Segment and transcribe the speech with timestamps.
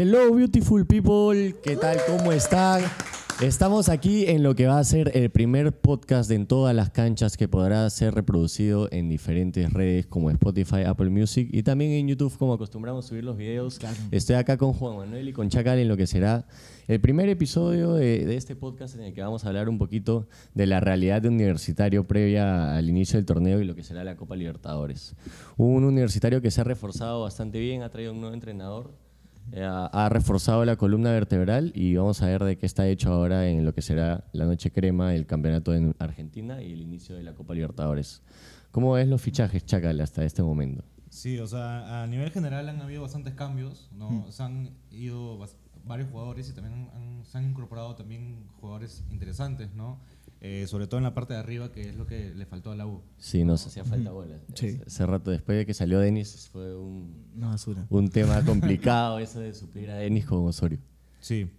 [0.00, 1.56] Hello, beautiful people.
[1.60, 1.98] ¿Qué tal?
[2.06, 2.82] ¿Cómo están?
[3.42, 6.90] Estamos aquí en lo que va a ser el primer podcast de en todas las
[6.90, 12.06] canchas que podrá ser reproducido en diferentes redes como Spotify, Apple Music y también en
[12.06, 13.80] YouTube como acostumbramos a subir los videos.
[14.12, 16.46] Estoy acá con Juan Manuel y con Chacal en lo que será
[16.86, 20.28] el primer episodio de, de este podcast en el que vamos a hablar un poquito
[20.54, 24.14] de la realidad de universitario previa al inicio del torneo y lo que será la
[24.14, 25.16] Copa Libertadores.
[25.56, 29.07] Un universitario que se ha reforzado bastante bien, ha traído un nuevo entrenador
[29.62, 33.48] ha, ha reforzado la columna vertebral y vamos a ver de qué está hecho ahora
[33.48, 37.22] en lo que será la noche crema, el campeonato en Argentina y el inicio de
[37.22, 38.22] la Copa Libertadores.
[38.70, 40.84] ¿Cómo ves los fichajes, Chacal, hasta este momento?
[41.08, 44.26] Sí, o sea, a nivel general han habido bastantes cambios, ¿no?
[44.30, 45.38] Se han ido
[45.84, 49.98] varios jugadores y también han- se han incorporado también jugadores interesantes, ¿no?
[50.40, 52.76] Eh, sobre todo en la parte de arriba, que es lo que le faltó a
[52.76, 53.02] la U.
[53.16, 54.38] Sí, nos hacía falta bola.
[54.54, 54.78] Sí.
[54.86, 57.86] Hace rato, después de que salió Denis, fue un, Una basura.
[57.90, 60.78] un tema complicado eso de suplir a Denis con Osorio.
[61.20, 61.50] Sí.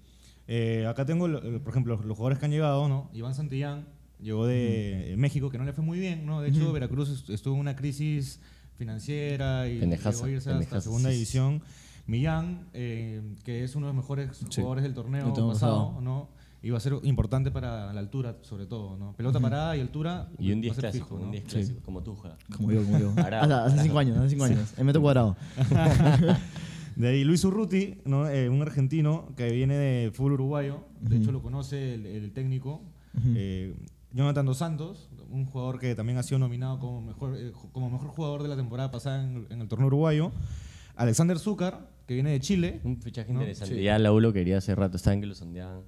[0.47, 3.09] Eh, acá tengo, por ejemplo, los jugadores que han llegado, ¿no?
[3.13, 3.85] Iván Santillán
[4.21, 6.41] llegó de eh, México, que no le fue muy bien, ¿no?
[6.41, 8.39] De hecho, Veracruz est- estuvo en una crisis
[8.77, 11.19] financiera y Pendejaza, llegó a irse hasta pendejaza, segunda sí, sí.
[11.19, 11.61] división.
[12.07, 14.45] Millán, eh, que es uno de los mejores Sí.
[14.55, 16.01] jugadores del torneo Del torneo pasado, pasado.
[16.01, 16.29] ¿no?
[16.61, 19.15] Iba a ser importante para la altura, sobre todo, ¿no?
[19.15, 20.29] Pelota parada y altura.
[20.37, 21.25] Y un va 10 a ser clásico, fijo, ¿no?
[21.25, 21.49] un 10 Sí.
[21.51, 22.37] clásico, como tú, Ja.
[22.55, 23.11] Como yo, como yo.
[23.17, 24.73] Hace- hace cinco años, hace cinco años.
[24.77, 25.37] El metro cuadrado.
[26.95, 28.27] De ahí Luis Urruti, ¿no?
[28.27, 32.81] Eh, un argentino que viene de fútbol uruguayo, de hecho lo conoce el, el técnico.
[33.35, 33.73] Eh,
[34.11, 38.09] Jonathan Dos Santos, un jugador que también ha sido nominado como mejor, eh, como mejor
[38.09, 40.31] jugador de la temporada pasada en, en el torneo uruguayo.
[40.97, 42.81] Alexander Zúcar, que viene de Chile.
[42.83, 43.39] Un fichaje ¿no?
[43.39, 43.75] interesante.
[43.75, 43.81] Sí.
[43.83, 45.83] Ya la U lo quería hace rato, estaban que lo sondeaban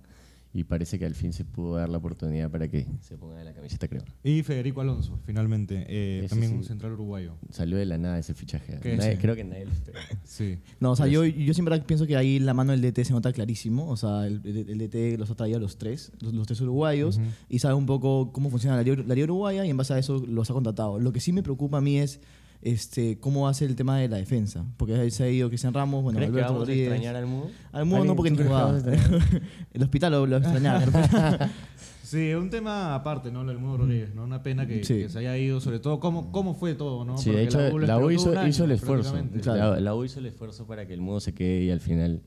[0.53, 3.45] y parece que al fin se pudo dar la oportunidad para que se ponga de
[3.45, 4.03] la camiseta, creo.
[4.23, 6.57] Y Federico Alonso, finalmente, eh, también sí.
[6.57, 7.35] un central uruguayo.
[7.51, 8.77] Salió de la nada ese fichaje.
[8.81, 10.05] ¿Qué Nadie- creo que nadie lo esperaba.
[10.25, 10.57] Sí.
[10.79, 13.31] No, o sea, yo, yo siempre pienso que ahí la mano del DT se nota
[13.31, 13.89] clarísimo.
[13.89, 17.19] O sea, el, el- DT los ha traído a los tres, los, los tres uruguayos,
[17.49, 19.99] y sabe un poco cómo funciona la liga, la liga uruguaya y en base a
[19.99, 20.99] eso los ha contratado.
[20.99, 22.19] Lo que sí me preocupa a mí es
[22.61, 24.65] este, cómo hace el tema de la defensa.
[24.77, 26.87] Porque ahí se ha ido Cristian Ramos, bueno, ¿Crees que Alberto vamos a Rodríguez.
[26.91, 27.49] extrañar al mundo?
[27.71, 28.71] Al mundo no, ¿Alguien- porque que jugaba.
[28.71, 28.91] vamos a
[29.73, 31.49] el hospital lo, lo extrañaba.
[32.03, 33.41] Sí, es un tema aparte, ¿no?
[33.43, 34.25] Lo del Mudo Rodríguez, ¿no?
[34.25, 34.95] Una pena que, Sí.
[34.95, 37.17] que se haya ido, sobre todo cómo, cómo fue todo, ¿no?
[37.17, 39.15] Sí, de Porque hecho, lo la U esperó hizo, todo un año, hizo el esfuerzo.
[39.41, 39.73] Claro.
[39.75, 42.21] La, la U hizo el esfuerzo para que el mundo se quede y al final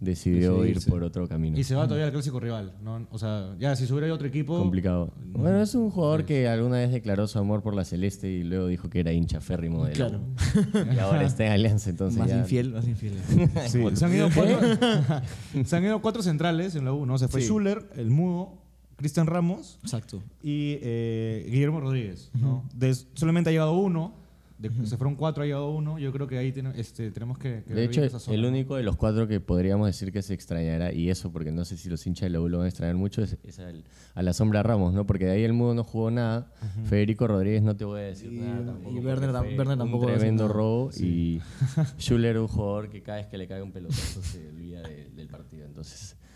[0.00, 1.58] decidió ir por otro camino.
[1.58, 3.06] Y se va todavía al clásico rival, ¿no?
[3.10, 4.58] O sea, ya si hubiera otro equipo...
[4.58, 5.12] Complicado.
[5.32, 8.66] Bueno, es un jugador que alguna vez declaró su amor por la Celeste y luego
[8.68, 10.20] dijo que era hincha férrimo de la Claro.
[10.94, 13.14] Y ahora está en Alianza, entonces más ya- infiel, más infiel.
[13.68, 14.58] Sí, se, han ido cuatro,
[15.64, 17.18] se han ido cuatro centrales en la U, ¿no?
[17.18, 17.48] Se fue Sí.
[17.48, 18.54] Schuller, el Mudo,
[18.96, 20.22] Cristian Ramos Exacto.
[20.42, 22.64] y eh, Guillermo Rodríguez, ¿no?
[22.74, 24.14] De- solamente ha llegado uno,
[24.58, 25.98] de- se fueron cuatro, ha llegado uno.
[25.98, 28.48] Yo creo que ahí tiene- este, tenemos que, que De hecho, esa zona, el ¿no?
[28.48, 31.76] único de los cuatro que podríamos decir que se extrañará, y eso porque no sé
[31.76, 34.22] si los hinchas de la U lo van a extrañar mucho, es, es al- a
[34.22, 35.06] la sombra Ramos, ¿no?
[35.06, 36.52] Porque de ahí el mudo no jugó nada.
[36.88, 38.90] Federico Rodríguez no te voy a decir Y- nada tampoco.
[38.96, 40.90] y Werner un tampoco decir tremendo robo.
[40.98, 41.40] Y
[41.98, 45.28] Schuller, un jugador que cada vez que le cae un pelotazo se olvida de- del
[45.28, 45.66] partido.
[45.66, 46.27] Entonces, uh,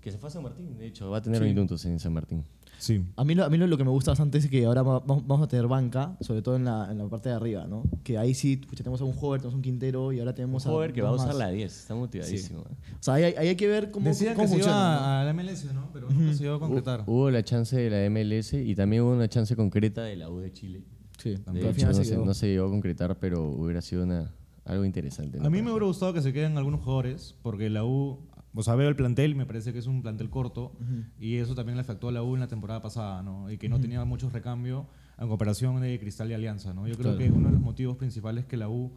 [0.00, 2.44] que se fue a San Martín, de hecho, va a tener minutos en San Martín.
[2.78, 3.02] Sí.
[3.16, 5.00] A mí, lo, a mí lo, lo que me gusta bastante es que ahora va-
[5.00, 7.84] vamos, a tener banca, sobre todo en la, en la parte de arriba, ¿no?
[8.04, 10.36] Que ahí sí, pucha, tenemos a un Hover, tenemos a un Quintero y ahora Un
[10.36, 10.70] tenemos a.
[10.70, 11.36] jugador que va a usar más.
[11.38, 12.60] la 10, está motivadísimo.
[12.60, 12.74] ¿eh?
[13.00, 14.76] O sea, ahí, hay- ahí hay que ver cómo, Decían cómo que se funciona.
[14.78, 14.96] ¿no?
[15.00, 15.88] iba a la MLS, ¿no?
[15.92, 17.00] Pero nunca se iba a concretar.
[17.00, 20.28] Hu- Hubo la chance de la MLS y también hubo una chance concreta de la
[20.30, 20.84] U de Chile.
[21.18, 22.24] Sí, De hecho, no se se, quedó.
[22.26, 24.34] no se llegó a concretar, pero hubiera sido una,
[24.66, 25.38] algo interesante.
[25.38, 25.46] ¿no?
[25.46, 28.18] A mí me hubiera gustado que se queden algunos jugadores, porque la U,
[28.56, 30.72] o sea, veo el plantel y me parece que es un plantel corto,
[31.20, 33.50] y eso también le afectó a la U en la temporada pasada, ¿no?
[33.50, 34.86] Y que no tenía muchos recambios
[35.18, 36.88] en comparación de Cristal y Alianza, ¿no?
[36.88, 37.18] Yo creo Claro.
[37.18, 38.90] que uno de los motivos principales que la U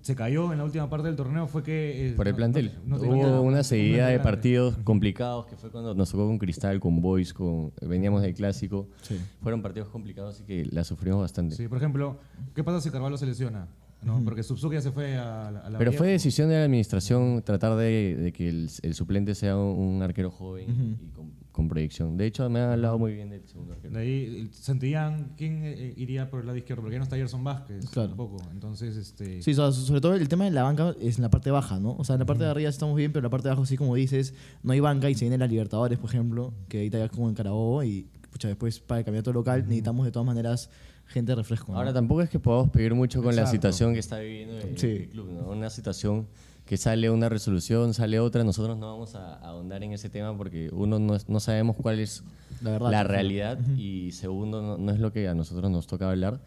[0.00, 2.10] se cayó en la última parte del torneo fue que...
[2.10, 2.78] eh, Por el plantel.
[2.86, 6.78] no- Hubo una un seguida de partidos complicados, que fue cuando nos tocó con Cristal,
[6.80, 8.88] con Boys, con, veníamos del Clásico.
[9.02, 9.18] Sí.
[9.42, 11.56] Fueron partidos complicados y que la sufrimos bastante.
[11.56, 12.18] Sí, por ejemplo,
[12.54, 13.66] ¿qué pasa si Carvalho se lesiona?
[14.02, 14.22] ¿No?
[14.24, 15.98] Porque Subsuki ya se fue a la, a la Pero Bahía.
[15.98, 20.02] fue decisión de la administración tratar de, de que el, el suplente sea un, un
[20.02, 22.16] arquero joven y con, con proyección.
[22.16, 23.94] De hecho, me han hablado muy bien del segundo arquero.
[23.94, 26.82] De ahí, Santillán, ¿quién eh, iría por el lado izquierdo?
[26.82, 28.10] Porque ya no está Gerson Vázquez Claro.
[28.10, 28.36] tampoco.
[28.52, 29.42] Entonces, este...
[29.42, 31.96] Sí, sobre todo el tema de la banca es en la parte baja, ¿no?
[31.98, 33.66] O sea, en la parte de arriba estamos bien, pero en la parte de abajo,
[33.66, 34.32] sí, como dices,
[34.62, 37.34] no hay banca y se viene la Libertadores, por ejemplo, que ahí está como en
[37.34, 40.70] Carabobo y, pucha, después para el campeonato local necesitamos de todas maneras
[41.08, 41.72] gente de refresco.
[41.72, 41.78] ¿no?
[41.78, 43.56] Ahora tampoco es que podamos pedir mucho con la Exacto.
[43.56, 44.86] situación que está viviendo el, Sí.
[44.86, 45.50] el club, ¿no?
[45.50, 46.26] Una situación
[46.64, 50.36] que sale una resolución, sale otra, nosotros no vamos a, a ahondar en ese tema
[50.36, 52.22] porque uno no, no sabemos cuál es
[52.62, 52.90] La verdad.
[52.90, 56.40] la realidad y segundo no, no es lo que a nosotros nos toca hablar,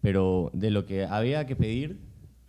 [0.00, 2.00] pero de lo que había que pedir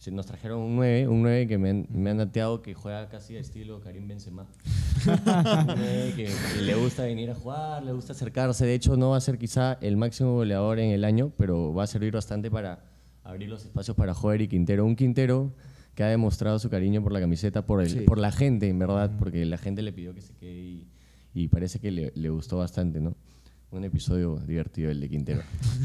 [0.02, 3.08] se- nos trajeron un 9, un 9 que me han, me han dateado que juega
[3.08, 4.44] casi de estilo Karim Benzema.
[5.06, 6.26] un 9 que,
[6.56, 8.66] que le gusta venir a jugar, le gusta acercarse.
[8.66, 11.84] De hecho, no va a ser quizá el máximo goleador en el año, pero va
[11.84, 12.84] a servir bastante para
[13.24, 14.86] abrir los espacios para Joder y Quintero.
[14.86, 15.54] Un Quintero
[15.94, 18.00] que ha demostrado su cariño por la camiseta, por, el, Sí.
[18.02, 20.88] por la gente, en verdad, porque la gente le pidió que se quede y,
[21.34, 23.14] y parece que le, le gustó bastante, ¿no?
[23.72, 25.42] Un episodio divertido el de Quintero.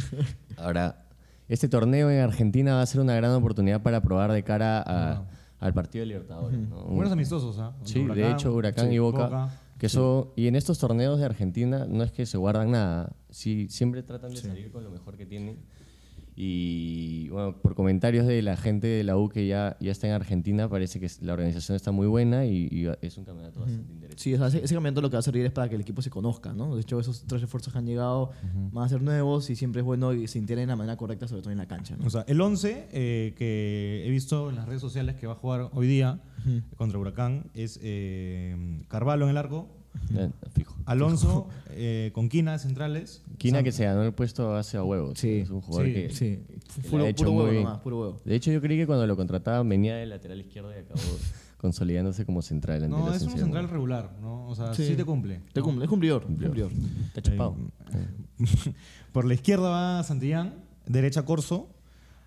[0.56, 1.05] Ahora,
[1.48, 5.24] este torneo en Argentina va a ser una gran oportunidad para probar de cara a-
[5.58, 6.58] al partido de Libertadores.
[6.68, 6.84] ¿no?
[6.84, 7.74] Buenos amistosos, ¿ah?
[7.82, 9.50] Sí, de hecho, Huracán sí, y Boca.
[9.78, 13.66] Que eso, y en estos torneos de Argentina no es que se guardan nada, sí,
[13.68, 15.58] siempre tratan de salir con lo mejor que tienen.
[16.38, 20.12] Y bueno, por comentarios de la gente de la U que ya, ya está en
[20.12, 24.22] Argentina, parece que la organización está muy buena y, y es un campeonato bastante interesante.
[24.22, 25.80] Sí, o sea, ese, ese campeonato lo que va a servir es para que el
[25.80, 26.74] equipo se conozca, ¿no?
[26.74, 28.32] De hecho, esos tres refuerzos que han llegado
[28.70, 31.26] van a ser nuevos y siempre es bueno que se integren de la manera correcta,
[31.26, 32.06] sobre todo en la cancha, ¿no?
[32.06, 35.36] O sea, el 11 eh, que he visto en las redes sociales que va a
[35.36, 36.20] jugar hoy día
[36.76, 39.68] contra Huracán es eh, Carvalho en el arco,
[40.16, 40.74] Eh, Fijo.
[40.86, 43.22] Alonso eh, con Quina centrales.
[43.38, 45.18] Quina Sam- que se ganó el puesto hace a huevos.
[45.18, 46.38] Sí, es un jugador sí, que, Sí,
[46.76, 47.64] que la puro, ha hecho puro muy huevo bien.
[47.64, 48.20] nomás, puro huevo.
[48.24, 51.00] De hecho, yo creí que cuando lo contrataban venía de lateral izquierdo y acabó
[51.58, 52.84] consolidándose como central.
[52.84, 54.46] ante No, la es un central regular, ¿no?
[54.48, 54.94] O sea, sí, Sí.
[54.96, 55.40] te cumple.
[55.52, 56.70] Te cumple, es cumplidor, cumplidor.
[57.06, 57.56] Está chupado.
[59.12, 60.54] Por la izquierda va Santillán,
[60.86, 61.68] derecha Corso.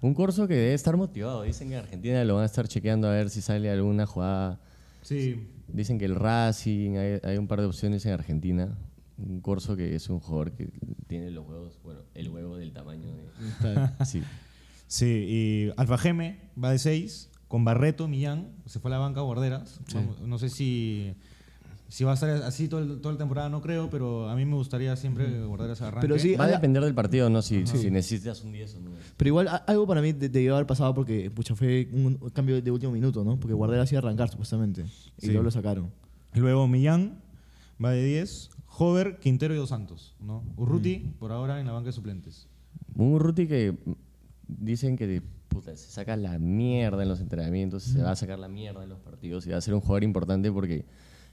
[0.01, 1.44] Un corso que debe estar motivado.
[1.44, 4.60] Dicen que en Argentina lo van a estar chequeando a ver si sale alguna jugada.
[5.01, 8.77] Sí, Dicen que el Racing, hay, hay un par de opciones en Argentina.
[9.18, 10.69] Un corso que es un jugador que
[11.07, 14.06] tiene los huevos, bueno, el huevo del tamaño de.
[14.06, 14.24] Sí.
[14.88, 15.06] sí.
[15.27, 19.81] Y Alfa Geme va de 6, con Barreto, Millán, se fue a la banca Guarderas.
[19.94, 21.16] Vamos- No, sé si,
[21.90, 24.46] si va a estar así todo el- toda la temporada, no creo, pero a mí
[24.46, 26.08] me gustaría siempre que Guarderas arranque.
[26.08, 27.42] Pero sí, Va a hay- depender del partido, ¿no?
[27.42, 28.92] Si, si necesitas un 10 o no.
[29.18, 32.62] Pero igual a- algo para mí de- debió haber pasado porque pucha, fue un cambio
[32.62, 33.40] de último minuto, ¿no?
[33.40, 34.84] Porque Guardera hacía arrancar supuestamente
[35.18, 35.28] y Sí.
[35.28, 35.92] luego lo sacaron.
[36.36, 37.20] Luego Millán
[37.84, 40.16] va de 10, Hover, Quintero y Dos Santos.
[40.22, 40.44] ¿no?
[40.58, 42.48] Urruti, por ahora, en la banca de suplentes.
[42.96, 43.92] Un Urruti que mm,
[44.48, 48.48] dicen que puta, se saca la mierda en los entrenamientos, se va a sacar la
[48.48, 50.86] mierda en los partidos y va a ser un jugador importante porque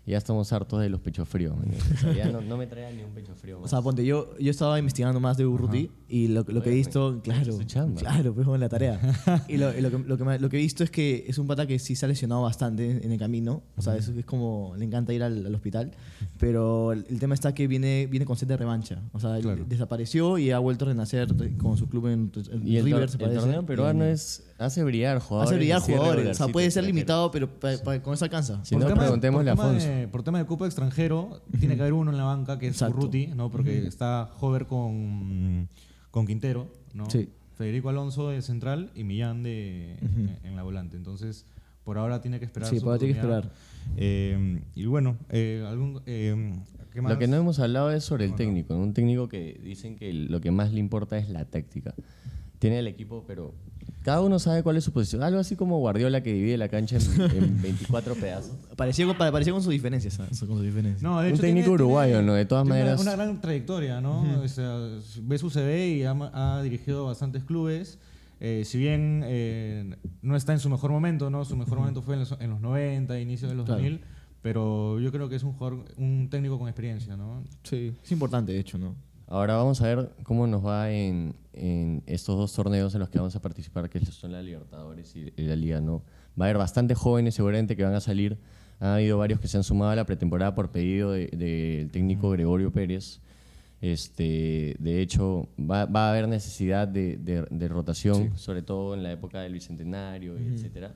[0.06, 1.56] ya estamos hartos de los pechos fríos.
[1.56, 1.68] man.
[1.94, 3.58] O sea, ya no, no me traigan ni un pecho frío.
[3.58, 3.70] O más.
[3.70, 7.20] sea, ponte, yo, yo estaba investigando más de Urruti y lo, lo que he visto,
[7.22, 7.58] claro,
[7.96, 9.00] claro, pues en la tarea.
[9.48, 11.46] y lo, lo que, lo, que me- lo que he visto es que es un
[11.46, 13.62] pata que sí se ha lesionado bastante en el camino.
[13.76, 15.92] O sea, es, es como, le encanta ir al, al hospital.
[16.38, 19.02] Pero el, el tema está que viene, viene con sed de revancha.
[19.12, 19.64] O sea, Claro.
[19.68, 23.16] desapareció y ha vuelto a renacer con su club en, en y el, River, se
[23.16, 23.40] el parece.
[23.40, 25.50] torneo peruano Y- es hace brillar jugadores.
[25.50, 26.28] Hace brillar jugadores.
[26.30, 28.64] O sea, puede ser limitado, pero pa- pa- con eso alcanza.
[28.64, 29.86] Si no, tema- preguntémosle a por tema Afonso.
[29.96, 32.74] De- por tema de Copa extranjero, tiene que haber uno en la banca que es
[32.74, 32.98] Exacto.
[32.98, 33.50] Urruti, ¿no?
[33.50, 35.68] porque está Hover con,
[36.10, 37.08] con Quintero, ¿no?
[37.10, 37.28] Sí.
[37.56, 40.96] Federico Alonso de central y Millán de, en, en la volante.
[40.96, 41.46] Entonces,
[41.84, 42.68] por ahora tiene que esperar.
[42.68, 43.52] Sí, por ahora tiene que oportunidad.
[43.96, 46.52] Eh, y bueno, eh, algún, eh,
[46.92, 47.12] ¿qué más?
[47.12, 48.74] Lo que no hemos hablado es sobre el técnico.
[48.74, 48.80] ¿no?
[48.80, 51.94] Un técnico que dicen que lo que más le importa es la táctica.
[52.58, 53.54] Tiene el equipo, pero
[54.06, 55.24] cada uno sabe cuál es su posición.
[55.24, 58.52] Algo así como Guardiola que divide la cancha en, en 24 pedazos.
[58.76, 60.14] Parecía, con- parecía con sus diferencias.
[60.14, 60.38] ¿sabes?
[60.38, 61.02] Con sus diferencias.
[61.02, 62.34] No, de Un hecho, técnico uruguayo, ¿no?
[62.34, 64.40] De todas tiene maneras- Una, una gran trayectoria, ¿no?
[64.40, 64.78] O sea,
[65.22, 67.98] ve su CV y ha, ha dirigido bastantes clubes.
[68.38, 71.44] Eh, si bien eh, no está en su mejor momento, ¿no?
[71.44, 73.80] Su mejor momento fue en los, en los 90, inicio de los Claro.
[73.82, 74.00] 2000,
[74.42, 77.42] pero yo creo que es un jugador, un técnico con experiencia, ¿no?
[77.64, 77.92] Sí.
[78.04, 78.94] Es importante, de hecho, ¿no?
[79.28, 83.18] Ahora vamos a ver cómo nos va en, en estos dos torneos en los que
[83.18, 85.80] vamos a participar, que son la Libertadores y, la Liga.
[85.80, 86.02] ¿no?
[86.40, 88.38] Va a haber bastantes jóvenes seguramente que van a salir.
[88.78, 92.30] Ha habido varios que se han sumado a la pretemporada por pedido de- del técnico
[92.30, 93.20] Gregorio Pérez.
[93.80, 99.02] Este, de hecho, va, va a haber necesidad de, de- de rotación, sobre todo en
[99.02, 100.94] la época del Bicentenario, y etcétera.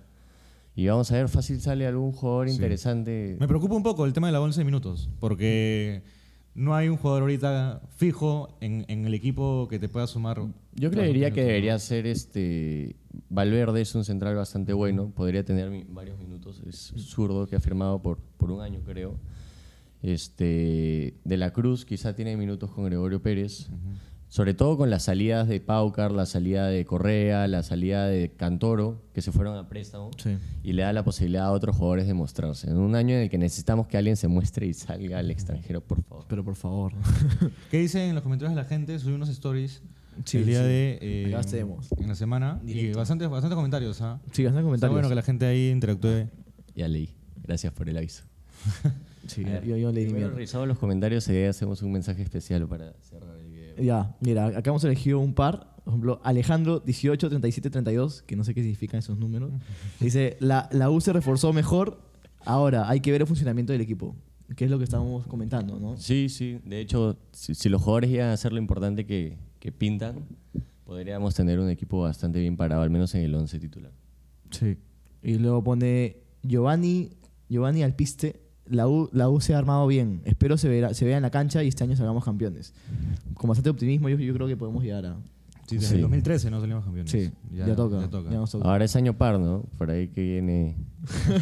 [0.77, 3.37] Y vamos a ver, fácil sale algún jugador interesante.
[3.41, 6.03] Me preocupa un poco el tema de la 11 minutos, porque
[6.61, 10.43] no hay un jugador ahorita fijo en, en el equipo que te pueda sumar.
[10.75, 12.97] Yo creería que debería ser este.
[13.31, 16.63] Valverde es un central bastante bueno, podría tener varios minutos.
[16.67, 19.19] Es zurdo que ha firmado por, por un año, creo.
[20.03, 23.71] Este, de la Cruz quizá tiene minutos con Gregorio Pérez,
[24.31, 29.03] sobre todo con las salidas de Paucar, la salida de Correa, la salida de Cantoro,
[29.13, 30.39] que se fueron a préstamo, Sí.
[30.63, 32.71] y le da la posibilidad a otros jugadores de mostrarse.
[32.71, 35.83] En un año en el que necesitamos que alguien se muestre y salga al extranjero,
[35.83, 36.25] por favor.
[36.29, 36.93] Pero por favor.
[37.71, 38.99] ¿Qué dicen en los comentarios de la gente?
[38.99, 39.83] Subí unos stories
[40.25, 40.69] Sí, el día sí.
[40.69, 40.99] de.
[41.03, 41.41] eh.
[41.99, 42.61] En la semana.
[42.65, 42.99] Y Directo.
[42.99, 44.21] bastantes, bastantes comentarios, ¿ah?
[44.33, 44.95] Sí, Está comentarios.
[44.95, 46.29] bueno que la gente ahí interactúe.
[46.75, 47.15] Ya leí.
[47.43, 48.23] Gracias por el aviso.
[49.27, 52.67] Sí, ver, yo, yo leí primero revisado los comentarios y ahí hacemos un mensaje especial
[52.67, 53.37] para cerrar.
[53.81, 55.75] Ya, mira, acá hemos elegido un par.
[55.85, 59.53] Por ejemplo, Alejandro 18, 37, 32, que no sé qué significan esos números.
[59.99, 62.01] Dice, la, la U se reforzó mejor,
[62.45, 64.15] ahora hay que ver el funcionamiento del equipo.
[64.57, 65.97] Que es lo que estábamos comentando, ¿no?
[65.97, 66.59] Sí, sí.
[66.65, 70.27] De hecho, si, si los jugadores llegan a hacer lo importante que, que pintan,
[70.85, 73.93] podríamos tener un equipo bastante bien parado, al menos en el 11 titular.
[74.51, 74.77] Sí.
[75.23, 77.11] Y luego pone Giovanni,
[77.49, 78.41] Giovanni Alpiste.
[78.71, 80.23] La U, la U se ha armado bien.
[80.25, 82.73] Espero se, verá- se vea en la cancha y este año salgamos campeones.
[83.35, 85.17] Con bastante optimismo, yo, yo creo que podemos llegar a.
[85.67, 85.95] Sí, desde Sí.
[85.97, 87.11] el 2013 no salimos campeones.
[87.13, 88.01] Sí, ya, toca.
[88.31, 88.69] ya nos toca.
[88.69, 89.63] Ahora es año par, ¿no?
[89.79, 90.77] Por ahí que viene.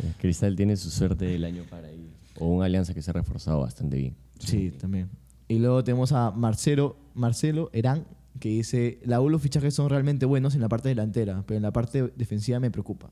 [0.00, 2.10] Eh, Cristal tiene su suerte del año par ahí.
[2.38, 4.14] O una alianza que se ha reforzado bastante bien.
[4.38, 5.08] Sí, también.
[5.48, 8.04] Y luego tenemos a Marcelo, Marcelo Herán,
[8.38, 11.62] que dice: La U los fichajes son realmente buenos en la parte delantera, pero en
[11.62, 13.10] la parte defensiva me preocupa.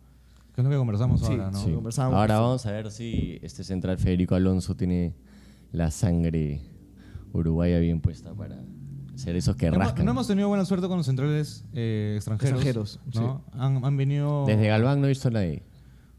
[0.56, 1.58] Que es lo que conversamos Sí, ahora, ¿no?
[1.58, 2.00] sí.
[2.00, 5.14] Ahora vamos a ver si este central Federico Alonso tiene
[5.70, 6.62] la sangre
[7.34, 8.56] uruguaya bien puesta para
[9.16, 10.04] ser esos que No rascan.
[10.06, 12.54] No hemos tenido buena suerte con los centrales eh, extranjeros.
[12.64, 13.44] Extranjeros, ¿no?
[13.52, 14.46] Han, han venido.
[14.46, 15.62] Desde Galván no he visto a nadie.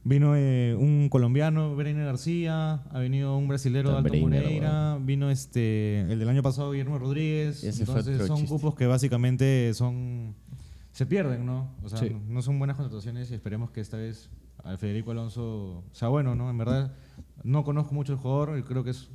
[0.03, 6.01] Vino eh, un colombiano, Breiner García, ha venido un brasilero, Alto Breiner, Moreira, vino este,
[6.01, 7.61] el del año pasado, Guillermo Rodríguez.
[7.63, 8.55] Ese fue Entonces otro son chiste.
[8.55, 10.33] cupos que básicamente son
[10.97, 11.69] se pierden, ¿no?
[11.83, 12.09] O sea, Sí.
[12.09, 14.31] no- no son buenas contrataciones y esperemos que esta vez
[14.63, 16.49] al Federico Alonso sea bueno, ¿no?
[16.49, 16.95] En verdad,
[17.43, 19.09] no conozco mucho el jugador y creo que es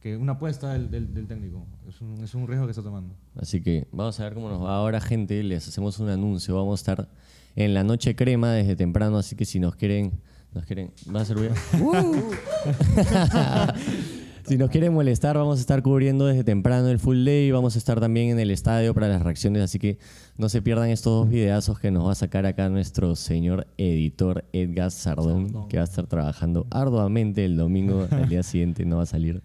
[0.00, 1.66] que una apuesta del, del- del técnico.
[1.86, 3.14] Es un, es un riesgo que está tomando.
[3.36, 5.42] Así que vamos a ver cómo nos va ahora, gente.
[5.42, 6.56] Les hacemos un anuncio.
[6.56, 7.08] Vamos a estar
[7.54, 10.12] en la noche crema desde temprano, así que si nos quieren,
[10.54, 11.54] nos quieren, ¿va a ser ruido?
[14.50, 17.52] si nos quieren molestar, vamos a estar cubriendo desde temprano el full day.
[17.52, 19.96] Vamos a estar también en el estadio para las reacciones, así que
[20.38, 24.44] no se pierdan estos dos videazos que nos va a sacar acá nuestro señor editor
[24.52, 28.08] Edgar Sardón, que va a estar trabajando arduamente el domingo.
[28.10, 29.40] Al día siguiente no va a salir.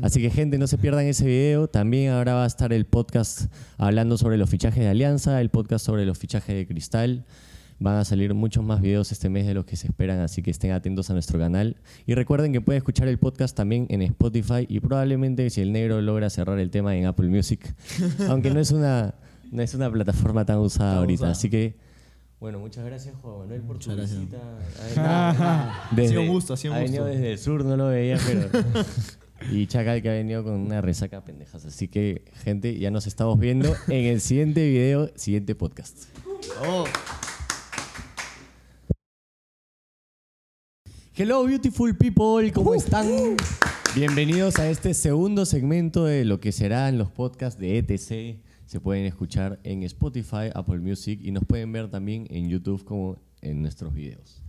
[0.00, 1.68] Así que, gente, no se pierdan ese video.
[1.68, 5.84] También ahora va a estar el podcast hablando sobre los fichajes de Alianza, el podcast
[5.84, 7.26] sobre los fichajes de Cristal.
[7.78, 10.50] Van a salir muchos más videos este mes de los que se esperan, así que
[10.50, 11.76] estén atentos a nuestro canal.
[12.06, 16.00] Y recuerden que pueden escuchar el podcast también en Spotify y probablemente si el negro
[16.00, 17.74] logra cerrar el tema en Apple Music,
[18.28, 19.14] aunque no es una,
[19.52, 21.14] no es una plataforma tan usada Tan ahorita.
[21.14, 21.32] usada.
[21.32, 21.76] Así que,
[22.40, 24.20] bueno, muchas gracias Juan Manuel por tu Muchas gracias.
[24.20, 24.38] visita.
[25.90, 27.14] Ha venido un gusto, ha sido un ha venido gusto.
[27.18, 28.48] desde el sur, no lo veía, pero...
[29.52, 31.66] Y Chacal que ha venido con una resaca pendejas.
[31.66, 36.04] Así que, gente, ya nos estamos viendo en el siguiente video, siguiente podcast.
[36.66, 36.84] Oh.
[41.18, 43.06] Hello, beautiful people, ¿cómo están?
[43.94, 48.38] Bienvenidos a este segundo segmento de lo que serán los podcasts de ETC.
[48.66, 53.16] Se pueden escuchar en Spotify, Apple Music y nos pueden ver también en YouTube como
[53.40, 54.42] en nuestros videos.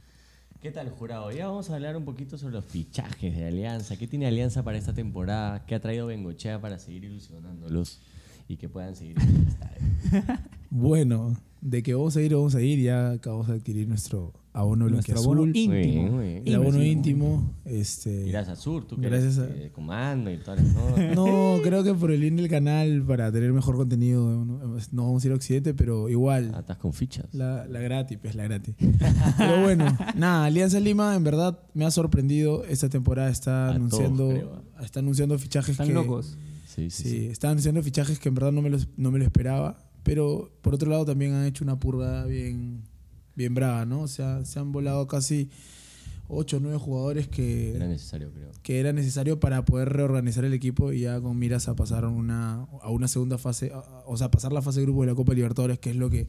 [0.61, 1.31] ¿Qué tal, jurado?
[1.31, 3.95] Ya vamos a hablar un poquito sobre los fichajes de Alianza.
[3.95, 5.65] ¿Qué tiene Alianza para esta temporada?
[5.65, 8.01] ¿Qué ha traído Bengochea para seguir ilusionándolos
[8.49, 10.39] y que puedan seguir en el estadio?
[10.69, 12.79] Bueno, de que vamos a ir, vamos a ir.
[12.79, 15.73] Ya acabamos de adquirir nuestro abono Nuestro abono Muy íntimo.
[15.73, 16.43] bien, muy bien.
[16.45, 17.25] El abono íntimo.
[17.27, 17.53] íntimo.
[17.65, 20.97] Este, Gracias, Sur, tú que Gracias eres a- eh, comando y todas las cosas.
[21.15, 25.23] No, creo que por el bien del canal, para tener mejor contenido, no, no vamos
[25.23, 26.51] a ir a Occidente, pero igual.
[26.55, 27.25] Ah, estás con fichas.
[27.33, 28.75] La, la gratis, pues la gratis.
[29.37, 29.85] Pero bueno,
[30.15, 32.63] nada, Alianza Lima en verdad me ha sorprendido.
[32.65, 34.63] Esta temporada está A todos, anunciando, creo.
[34.81, 35.93] está anunciando fichajes Están que.
[35.93, 36.37] locos.
[36.67, 37.25] Sí, sí, Sí, sí.
[37.27, 39.77] está anunciando fichajes que en verdad no me, los, no me lo esperaba.
[40.03, 42.83] Pero por otro lado también han hecho una purga bien,
[43.37, 44.01] bien brava, ¿no?
[44.01, 45.49] O sea, se han volado casi
[46.27, 48.51] 8 o 9 jugadores que Era necesario, creo.
[48.63, 52.09] que era necesario para poder reorganizar el equipo y ya con miras a pasar a
[52.09, 55.15] una, a una segunda fase, a- o sea, pasar la fase de grupo de la
[55.15, 56.27] Copa Libertadores, que es lo que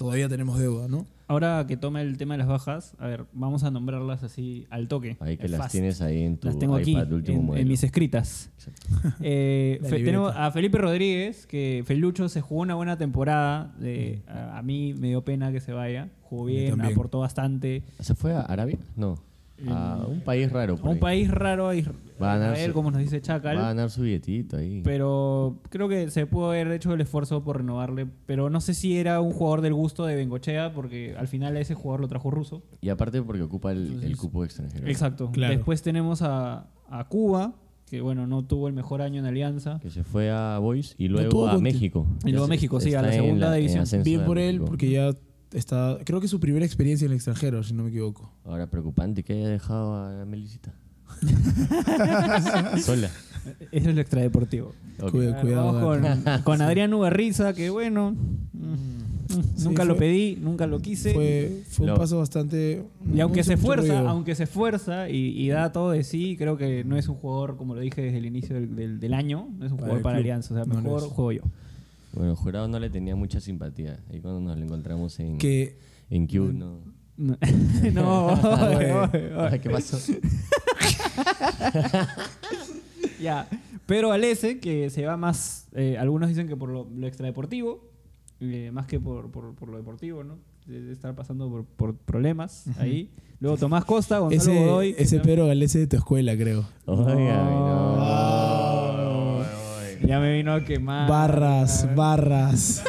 [0.00, 1.04] todavía tenemos deuda, ¿no?
[1.28, 4.88] Ahora que toma el tema de las bajas, a ver, vamos a nombrarlas así al
[4.88, 5.18] toque.
[5.20, 7.68] Ahí que las tienes ahí en tu Las tengo aquí, iPad de último en, en
[7.68, 8.50] mis escritas.
[8.56, 8.86] Exacto.
[9.20, 13.74] Eh, tenemos a Felipe Rodríguez, que Felucho se jugó una buena temporada.
[13.78, 16.08] de- a, a mí me dio pena que se vaya.
[16.22, 17.82] Jugó bien, aportó bastante.
[18.00, 18.78] ¿Se fue a Arabia?
[18.96, 19.18] No.
[19.68, 20.76] A un país raro.
[20.76, 21.00] por A un ahí.
[21.00, 21.74] país raro, a
[22.22, 23.56] Va a ganar Israel, su- como nos dice Chacal.
[23.56, 24.82] Va a ganar su billetito ahí.
[24.84, 28.06] Pero creo que se pudo haber hecho el esfuerzo por renovarle.
[28.26, 31.60] Pero no sé si era un jugador del gusto de Bengochea, porque al final a
[31.60, 32.62] ese jugador lo trajo ruso.
[32.82, 34.86] Y aparte porque ocupa el, cupo extranjero.
[34.86, 35.30] Exacto.
[35.32, 35.54] Claro.
[35.56, 37.54] Después tenemos a, a Cuba,
[37.86, 39.80] que bueno, no tuvo el mejor año en Alianza.
[39.80, 42.06] Que se fue a Boys y luego a México.
[42.24, 44.02] Y luego se- México, sí, a la segunda en división.
[44.04, 44.66] Bien por él, México.
[44.66, 45.10] porque ya
[45.52, 48.32] está, creo que es su primera experiencia en el extranjero, si no me equivoco.
[48.44, 50.72] Ahora preocupante que haya dejado a Melisita.
[52.82, 53.10] Sola.
[53.72, 54.72] Eso es lo extradeportivo.
[55.00, 55.10] Ok.
[55.12, 56.22] Cuida- A ver, cuidado, vamos Gato.
[56.24, 58.12] con, con Adrián Uberriza, que bueno,
[58.52, 59.00] mm,
[59.56, 61.14] Sí, nunca lo pedí, nunca lo quise.
[61.14, 62.84] Fue, fue Lo- un paso bastante...
[63.14, 66.56] y aunque mucho- se esfuerza, aunque se esfuerza y, y da todo de sí, creo
[66.56, 69.48] que no es un jugador, como lo dije desde el inicio del, del- del año,
[69.56, 70.18] no es un jugador para.
[70.18, 70.52] Alianza.
[70.54, 71.42] O sea, mejor juego yo.
[72.12, 74.00] Bueno, jurado no le tenía mucha simpatía.
[74.10, 75.78] Ahí cuando nos lo encontramos en, Que
[76.10, 76.80] en Q, no.
[77.16, 77.36] No,
[77.92, 78.26] no,
[78.76, 79.32] oye.
[79.36, 79.98] Ay, ¿Qué pasó?
[83.20, 83.48] Ya.
[83.86, 87.90] Pero Alese, que se va más, eh, algunos dicen que por lo, lo extradeportivo,
[88.40, 90.38] eh, más que por, por, por lo deportivo, ¿no?
[90.66, 93.10] De, de estar pasando por, por problemas ahí.
[93.40, 94.94] Luego Tomás Costa, Gonzalo ese, Godoy.
[94.96, 96.64] ese Pedro Galese de tu escuela, creo.
[96.86, 98.59] Oiga, Oh.
[100.02, 101.08] Ya me vino a quemar.
[101.08, 102.82] Barras, barras.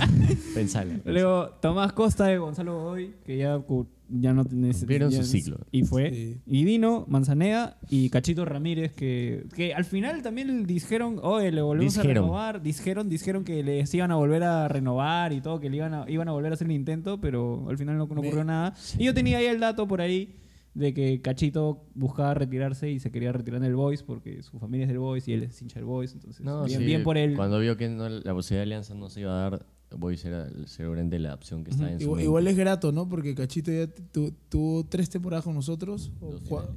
[0.54, 1.00] Pensale.
[1.04, 3.60] Luego Tomás Costa de Gonzalo Godoy, que ya,
[4.08, 5.58] ya no ya- su ciclo.
[5.70, 6.10] Y fue.
[6.10, 6.36] Sí.
[6.46, 11.94] Y Dino, Manzanea y Cachito Ramírez, que, que al final también dijeron, oye, le volvemos
[11.94, 12.10] Dijeron.
[12.10, 12.62] a renovar.
[12.62, 16.04] Dijeron, dijeron que les iban a volver a renovar y todo, que le iban a,
[16.10, 18.74] iban a volver a hacer el intento, pero al final no, no ocurrió nada.
[18.98, 20.34] Y yo tenía ahí el dato por ahí
[20.76, 24.88] de que Cachito buscaba retirarse y se quería retirar del Boys porque su familia es
[24.88, 26.12] del Boys y él es hincha del Boys.
[26.12, 27.34] Entonces, No, bien, sí, bien por él.
[27.34, 29.66] Cuando vio que no- la posibilidad de alianza no se iba a dar,
[29.96, 32.24] Boys era seguramente la opción que estaba en su Igual, mente.
[32.26, 33.08] igual es grato, ¿no?
[33.08, 36.12] Porque Cachito ya tu- tuvo tres temporadas con nosotros.
[36.20, 36.70] Dos finales.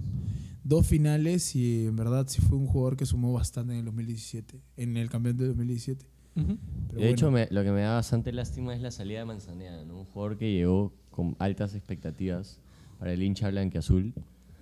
[0.64, 4.62] dos finales y en verdad sí fue un jugador que sumó bastante en el 2017.
[4.78, 6.06] En el campeonato de 2017.
[6.36, 6.58] Ujú.
[6.90, 9.84] Pero de hecho, me- lo que me da bastante lástima es la salida de Manzanea,
[9.84, 9.98] ¿no?
[10.00, 12.60] Un jugador que llegó con altas expectativas
[13.00, 14.14] para el hincha blanqueazul,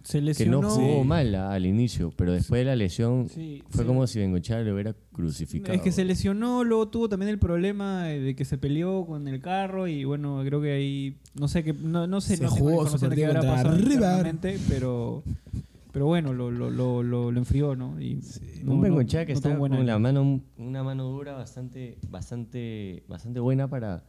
[0.03, 0.25] Se que no
[0.62, 0.70] lesionó.
[0.70, 3.88] jugó mal ah, al inicio, pero después de la lesión Sí, fue sí.
[3.88, 5.74] como si Bengochea lo hubiera crucificado.
[5.74, 9.41] Es que se lesionó, luego tuvo también el problema de que se peleó con el
[9.41, 12.86] carro y bueno, creo que ahí, no sé, que no, no sé, Se no jugó
[12.86, 13.75] de qué habrá pasado
[14.70, 15.24] pero,
[15.91, 18.00] pero bueno, lo, lo, lo, lo, lo enfrió, ¿no?
[18.00, 18.20] Y
[18.63, 23.39] no- un Bengochea que no está con la mano, una mano dura bastante, bastante, bastante
[23.39, 24.03] buena para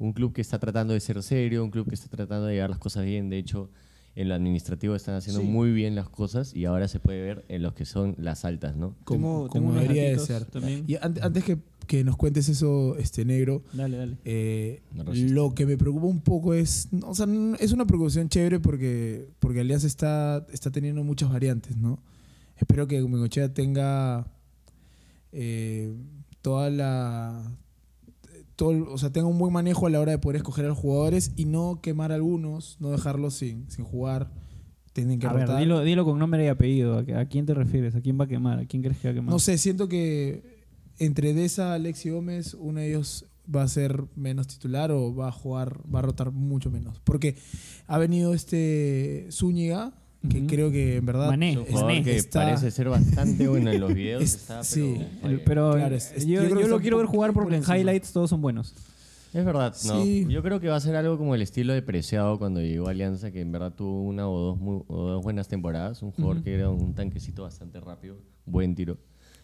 [0.00, 2.70] un club que está tratando de ser serio, un club que está tratando de llevar
[2.70, 3.30] las cosas bien.
[3.30, 3.70] De hecho,
[4.16, 5.46] en lo administrativo están haciendo Sí.
[5.46, 8.74] muy bien las cosas y ahora se puede ver en los que son las altas,
[8.74, 8.96] ¿no?
[9.04, 10.44] como, debería de ser.
[10.46, 10.82] también.
[10.88, 14.16] Y an- antes que, que nos cuentes eso, este negro, Dale, dale.
[14.24, 17.26] eh, No lo que me preocupa un poco es, o sea,
[17.60, 22.00] es una preocupación chévere porque, porque Alianza está, está teniendo muchas variantes, ¿no?
[22.56, 24.26] Espero que Bengochea tenga
[25.32, 25.92] eh,
[26.42, 27.52] toda la,
[28.60, 30.76] todo, o sea, tenga un buen manejo a la hora de poder escoger a los
[30.76, 34.30] jugadores y no quemar a algunos, no dejarlos sin, sin jugar.
[34.92, 35.60] Tienen que A ver, rotar.
[35.60, 36.98] dilo, dilo con nombre y apellido.
[36.98, 37.94] ¿A, a quién te refieres?
[37.94, 38.58] ¿A quién va a quemar?
[38.58, 39.30] ¿A quién crees que va a quemar?
[39.30, 40.66] No sé, siento que
[40.98, 45.32] entre Deza, Alexi Gómez, uno de ellos va a ser menos titular o va a
[45.32, 47.00] jugar, va a rotar mucho menos.
[47.02, 47.36] Porque
[47.86, 49.94] ha venido este Zúñiga,
[50.28, 50.46] que Ujú.
[50.46, 51.52] creo que en verdad Mané.
[51.52, 52.02] Es un jugador Mané.
[52.04, 54.22] que está- parece ser bastante bueno en los videos.
[54.22, 55.00] Es- está, sí.
[55.22, 57.56] pero El- pero Claro, es- es- yo, yo yo lo quiero ver jugar por porque
[57.56, 58.74] en highlights todos son buenos.
[59.32, 60.02] Es verdad, no.
[60.02, 60.26] Sí.
[60.28, 62.90] Yo creo que va a ser algo como el estilo de Preciado cuando llegó a
[62.90, 66.02] Alianza, que en verdad tuvo una o dos, muy- o dos buenas temporadas.
[66.02, 66.44] Un jugador Ujú.
[66.44, 68.98] que era un tanquecito bastante rápido, buen tiro.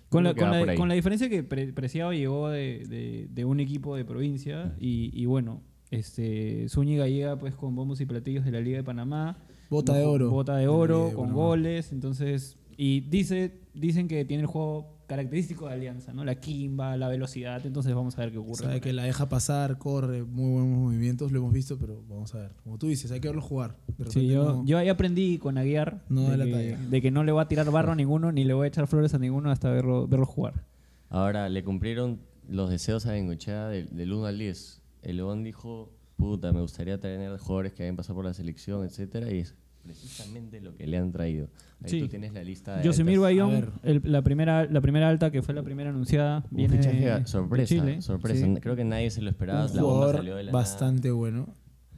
[0.09, 3.61] Con la, con, la, con la diferencia que Pre- Preciado llegó de, de- de un
[3.61, 8.51] equipo de provincia y, y bueno, este Zúñiga llega pues con bombos y platillos de
[8.53, 9.39] la Liga de Panamá.
[9.71, 10.31] Bota de oro.
[10.31, 11.93] Bota de oro, de con goles.
[11.93, 16.25] Entonces, y dice, dicen que tiene el juego característico de Alianza, ¿no?
[16.25, 17.65] La quimba, la velocidad.
[17.65, 18.65] Entonces vamos a ver qué ocurre.
[18.65, 22.39] sabe que la deja pasar, corre, muy buenos movimientos, lo hemos visto, pero vamos a
[22.39, 22.53] ver.
[22.65, 23.77] Como tú dices, hay que verlo jugar.
[24.09, 26.79] Sí, yo, no- yo ahí aprendí con Aguiar No da de, la que, talla.
[26.91, 28.89] de que no le voy a tirar barro a ninguno ni le voy a echar
[28.89, 30.65] flores a ninguno hasta verlo, verlo jugar.
[31.09, 34.83] Ahora, le cumplieron los deseos a Bengochea del, del 1 al 10.
[35.03, 39.31] El León dijo, puta, me gustaría tener jugadores que hayan pasado por la selección, etcétera,
[39.33, 41.49] y es precisamente lo que le han traído.
[41.85, 42.01] Ahí Sí.
[42.01, 45.55] tú tienes la lista de Yosemir Bayón, el- la, primera, la primera alta que fue
[45.55, 48.03] la primera anunciada, Un viene fichaje sorpresa, de Chile.
[48.03, 48.47] sorpresa.
[48.47, 48.55] Sí.
[48.61, 49.67] Creo que nadie se lo esperaba.
[49.67, 51.55] un la bomba salió de la bastante bueno.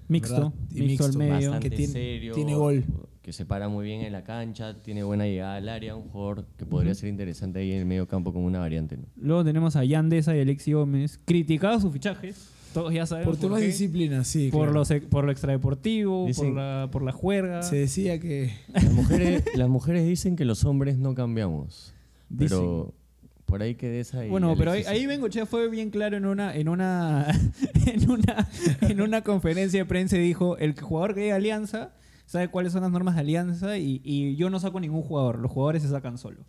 [0.08, 0.52] Mixto.
[0.70, 1.32] Y mixto, al mixto, medio.
[1.50, 2.84] bastante que tiene- serio, tiene gol.
[3.22, 6.46] que se para muy bien en la cancha, tiene buena llegada al área, un jugador
[6.56, 8.96] que podría ser interesante ahí en el medio campo como una variante.
[8.96, 9.04] ¿no?
[9.16, 12.50] Luego tenemos a Yandesa y Alexi Gómez, criticados sus fichajes,
[12.80, 13.72] todos ya sabemos Por temas de qué.
[13.72, 14.50] disciplina, sí.
[14.50, 14.72] por, claro.
[14.78, 17.62] los, por lo extradeportivo, por la, por la juerga.
[17.62, 21.94] Se decía que Las mujeres, las mujeres dicen que los hombres no cambiamos,
[22.36, 22.94] pero
[23.46, 26.54] por ahí que de esa Bueno, pero ahí, ahí Bengochea fue bien claro en una,
[26.54, 27.26] en una,
[27.86, 28.48] en una,
[28.82, 31.92] en una conferencia de prensa y dijo, el jugador que llega a Alianza
[32.26, 35.50] sabe cuáles son las normas de Alianza y, y yo no saco ningún jugador, los
[35.50, 36.44] jugadores se sacan solo.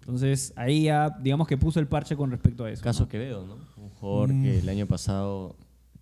[0.00, 2.80] Entonces ahí ya, digamos que puso el parche con respecto a eso.
[2.84, 3.08] Caso ¿no?
[3.08, 3.54] Quevedo, ¿no?
[3.82, 4.42] Un jugador Mm.
[4.44, 5.56] que el año pasado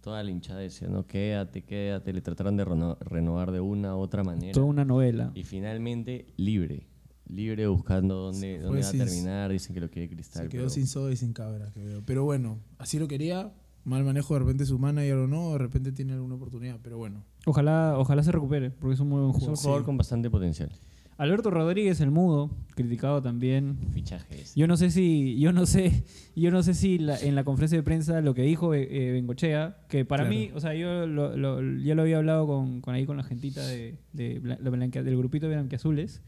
[0.05, 4.01] toda la hinchada decía, no, quédate, quédate, le trataron de reno- renovar de una u
[4.01, 4.53] otra manera.
[4.53, 5.33] Toda una novela.
[5.35, 6.87] Y finalmente libre,
[7.27, 10.43] libre buscando dónde, dónde va a terminar, dicen que lo quiere Cristal.
[10.43, 11.71] se quedó pero- sin soda y sin cabra.
[11.73, 12.03] que veo.
[12.05, 13.55] Pero bueno, así lo quería.
[13.85, 16.79] Mal manejo de repente su manager o no, de repente tiene alguna oportunidad.
[16.83, 19.59] Pero bueno, Ojalá, ojalá se recupere, porque es un muy buen Es un jugador.
[19.59, 19.85] jugador Sí.
[19.87, 20.71] con bastante potencial.
[21.16, 23.77] Alberto Rodríguez, el mudo, criticado también.
[23.92, 24.55] Fichajes.
[24.57, 27.79] Yo no sé si, yo no sé, yo no sé si la- en la conferencia
[27.79, 30.37] de prensa lo que dijo eh, eh, Bengochea, que para Claro.
[30.37, 33.22] mí, o sea, yo lo, lo- ya lo había hablado con, con ahí con la
[33.22, 36.20] gentita de, de del grupito de Blanquiazules,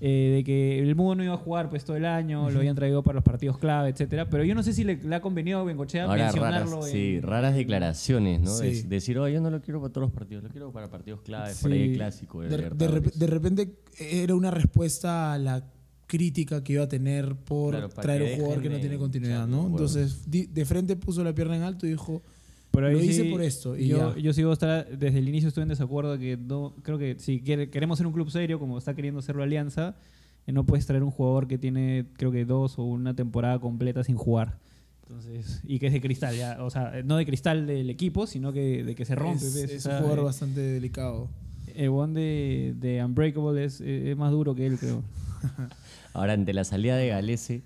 [0.00, 2.74] eh, de que el mudo no iba a jugar pues todo el año, lo habían
[2.74, 4.28] traído para los partidos clave, etcétera.
[4.30, 6.70] Pero yo no sé si le, le ha convenido a Bengochea Ahora mencionarlo.
[6.76, 8.50] raras, en- sí, raras declaraciones, ¿no?
[8.50, 8.66] Sí.
[8.68, 11.20] Es decir, oh, yo no lo quiero para todos los partidos, lo quiero para partidos
[11.22, 11.90] claves, por ahí Sí.
[11.90, 12.40] el clásico.
[12.42, 13.18] De, De, de rep- Libertadores.
[13.18, 15.64] de repente era una respuesta a la
[16.06, 19.46] crítica que iba a tener por Claro, traer que un jugador que no tiene continuidad,
[19.46, 19.66] ¿no?
[19.68, 22.22] Entonces, di- de frente puso la pierna en alto y dijo,
[22.72, 24.20] Pero ahí Lo hice sí, por esto y yo, ya.
[24.20, 27.68] yo sigo estar, desde el inicio estoy en desacuerdo que no, creo que si quiere-
[27.68, 29.96] queremos ser un club serio, como está queriendo hacerlo Alianza,
[30.46, 34.04] eh, no puedes traer un jugador que tiene, creo que dos o una temporada completa
[34.04, 34.58] sin jugar.
[35.02, 38.52] Entonces, y que es de cristal, ya, o sea, no de cristal del equipo, sino
[38.52, 39.44] que de que se rompe.
[39.44, 41.28] es, es O sea, un jugador eh, bastante delicado.
[41.74, 45.02] El one de, de Unbreakable es, eh, es más duro que él, creo.
[46.12, 47.62] Ahora, ante la salida de Galese,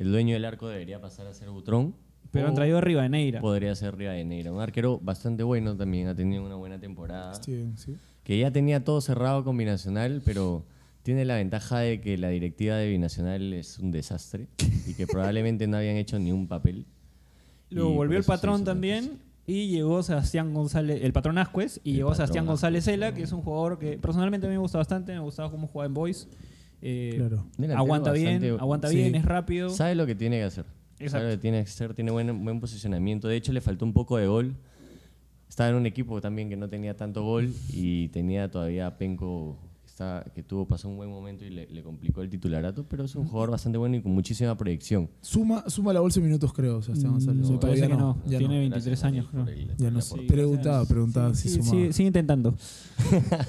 [0.00, 1.94] el dueño del arco debería pasar a ser Butrón.
[2.32, 3.40] Pero han traído a Rivadeneira.
[3.40, 4.52] Podría ser Rivadeneira.
[4.52, 7.34] Un arquero bastante bueno también, ha tenido una buena temporada.
[7.34, 7.96] Steven, sí.
[8.22, 10.64] Que ya tenía todo cerrado con Binacional, pero
[11.02, 14.46] tiene la ventaja de que la directiva de Binacional es un desastre
[14.86, 16.86] y que probablemente no habían hecho ni un papel.
[17.70, 22.14] Luego volvió el patrón también y llegó Sebastián González, el patrón Ascuez, y El llegó
[22.14, 25.12] Sebastián Ascuez, González Cela, que es un jugador que personalmente a mí me gusta bastante,
[25.12, 26.28] me gustaba cómo jugaba en Boys.
[26.82, 27.46] Eh, Claro.
[27.76, 28.96] Aguanta bien, aguanta sí.
[28.96, 29.70] bien, es rápido.
[29.70, 30.64] Sabe lo que tiene que hacer.
[31.00, 31.28] Exacto.
[31.28, 33.28] Que tiene que hacer, tiene buen, buen posicionamiento.
[33.28, 34.56] De hecho, le faltó un poco de gol.
[35.48, 39.58] Estaba en un equipo también que no tenía tanto gol y tenía todavía Penco
[40.00, 43.14] está, que tuvo, pasó un buen momento y le, le complicó el titularato, pero es
[43.16, 45.08] un jugador bastante bueno y con muchísima proyección.
[45.20, 47.48] Suma, suma la bolsa de minutos, creo, Sebastián González.
[47.50, 48.60] Mm, O parece todavía no, ya tiene no.
[48.60, 49.46] 23 años, creo.
[49.78, 50.16] Ya no sé.
[50.22, 51.92] Preguntaba, preguntaba si sumaba.
[51.92, 52.54] sigue intentando.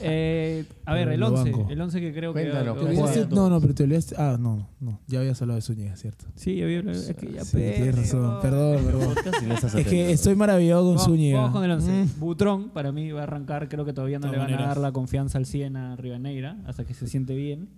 [0.01, 1.67] Eh, a ver, el lo 11, banco.
[1.69, 3.25] el 11 que creo Cuéntanos, que...
[3.35, 4.15] No, no, pero te olvidaste.
[4.17, 4.99] Ah, no, no.
[5.07, 6.25] Ya habías hablado de Zúñiga, ¿cierto.
[6.35, 8.21] Sí, había- es que ya Sí, tienes razón.
[8.23, 8.39] no.
[8.41, 9.15] Perdón, perdón.
[9.47, 11.39] No Es que estoy maravillado con Zúñiga.
[11.41, 11.91] vamos con el 11.
[11.91, 12.19] Mm.
[12.19, 13.69] Butrón, para mí, va a arrancar.
[13.69, 15.95] Creo que todavía no le van a dar la confianza al 100 a
[16.65, 17.69] Hasta que se siente bien.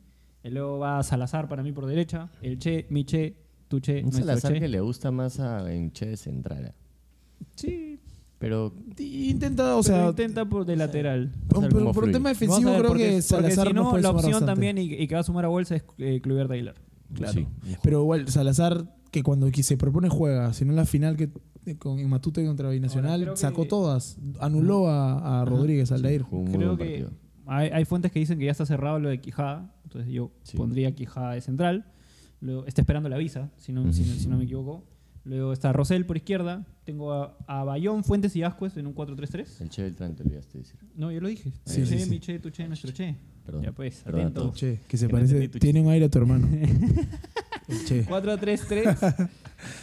[0.44, 2.30] Y luego va Salazar para mí por derecha.
[2.42, 3.36] El Che, mi Che,
[3.68, 4.60] tu Che, Un Salazar Che.
[4.60, 6.74] que le gusta más a Enche de Central.
[7.56, 8.00] Sí,
[8.40, 11.32] Pero Intenta, o sea, sea, intenta por de lateral.
[11.48, 14.10] por, ver por- un tema defensivo creo porque, que porque Salazar si no, puede la
[14.12, 14.52] opción bastante.
[14.52, 16.76] también y, y que va a sumar a bolsa es eh, Aguilar.
[17.14, 17.34] Claro.
[17.34, 17.48] sí.
[17.84, 21.30] Pero igual, Salazar, que cuando se propone juega, si no en la final que
[21.66, 24.18] eh, con en Matute contra Ahora, Binacional, sacó todas.
[24.42, 26.24] Anuló a, a Rodríguez, al Aldair.
[26.24, 27.23] Jugó un Creo buen que partido.
[27.46, 29.74] Hay, hay fuentes que dicen que ya está cerrado lo de Quijada.
[29.84, 30.58] Entonces yo Sí.
[30.58, 31.86] pondría Quijada de central.
[32.42, 34.84] Luego, está esperando la visa, si no, si, no- si no me equivoco.
[35.26, 36.66] Luego está Rosell por izquierda.
[36.84, 39.62] Tengo a, a Bayón, Fuentes y Ascuez en un 4-3-3.
[39.62, 40.80] El Che Beltrán te olvidaste de decir.
[40.96, 41.54] No, yo lo dije.
[41.66, 42.10] Sí, che, sí, sí.
[42.10, 43.16] mi che, tu che, nuestro che.
[43.46, 43.64] Perdón.
[43.64, 44.52] Ya pues, Perdón atento.
[44.54, 46.48] Che, que se Que parece, tiene un aire a tu hermano.
[47.70, 48.06] El che.
[48.06, 49.30] 4-3-3.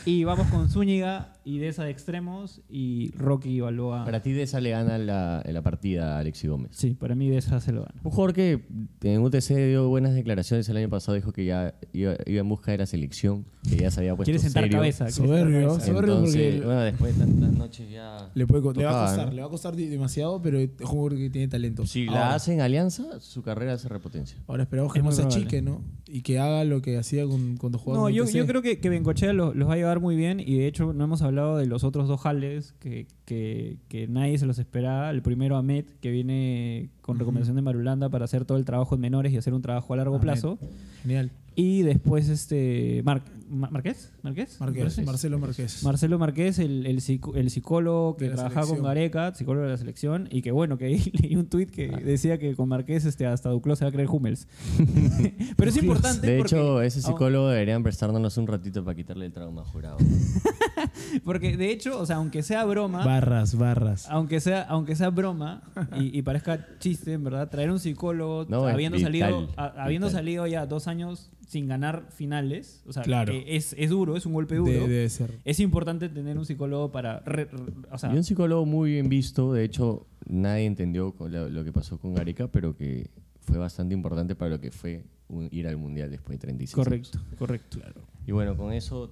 [0.05, 4.05] y vamos con Zúñiga y de esa de extremos y Rocky Balboa.
[4.05, 6.71] Para ti de esa le gana la, la partida a Alexi Gómez.
[6.75, 7.95] Sí, para mí de esa se lo gana.
[8.05, 8.61] Un jugador que
[9.03, 12.73] en UTC dio buenas declaraciones el año pasado, dijo que ya iba, iba en busca
[12.73, 14.79] de la selección, que ya se había puesto Quiere sentar serio.
[14.79, 15.11] cabeza.
[15.11, 16.01] Soberbio, soberbio.
[16.15, 18.31] Entonces, porque- bueno, después de tantas noches ya...
[18.35, 19.33] Le, puede co- le va a Tocaba, costar, ¿no?
[19.35, 21.87] le va a costar demasiado, pero es un jugador que tiene talento.
[21.87, 24.39] Si ahora, la hace en alianza, su carrera se repotencia.
[24.47, 25.83] ahora esperamos que Es no se achique, ¿no?
[26.07, 28.33] Y que haga lo que hacía con, cuando jugaba No, yo, UTC.
[28.35, 30.93] yo creo que, que Bengochea los, los va a llevar muy bien y de hecho
[30.93, 35.11] no hemos hablado de los otros dos jales que, que, que nadie se los esperaba.
[35.11, 39.01] El primero Ahmed, que viene con recomendación de Marulanda para hacer todo el trabajo en
[39.01, 40.23] menores y hacer un trabajo a largo Ahmed.
[40.23, 40.59] plazo.
[41.03, 41.31] Genial.
[41.57, 45.05] Y después este Mar- Ma- Marqués, Marqués, Marqués, Marqués.
[45.07, 45.83] Marcelo Márquez.
[45.83, 48.85] Marcelo Marqués, el, el, psico- el psicólogo que trabajaba con selección.
[48.87, 51.99] Gareca, psicólogo de la selección, y que bueno, que ahí leí un tuit que Ah.
[52.03, 54.47] decía que con Marqués este, hasta Duclos se va a creer Hummels.
[55.57, 59.27] Pero es importante De porque, hecho, ese Ah, psicólogo deberían prestárnoslos un ratito para quitarle
[59.27, 59.99] el trauma jurado.
[61.25, 64.07] porque de hecho, o sea, aunque sea broma, Barras, barras.
[64.11, 65.63] aunque sea, aunque sea broma
[65.99, 70.07] y, y parezca chiste, en verdad, traer un psicólogo No, habiendo vital, salido, a- habiendo
[70.09, 70.21] vital.
[70.21, 73.33] salido ya dos años sin ganar finales, o sea, Claro.
[73.33, 74.71] que es, es duro, es un golpe duro.
[74.71, 75.39] De- debe ser.
[75.45, 79.09] Es importante tener un psicólogo para, re- re- o sea, y un psicólogo muy bien
[79.09, 84.37] visto, de hecho, nadie entendió lo, que pasó con Gareca, pero que fue bastante importante
[84.37, 87.11] para lo que fue un- ir al Mundial después de 36 años.
[87.11, 87.79] correcto, correcto.
[88.27, 89.11] Y bueno, con eso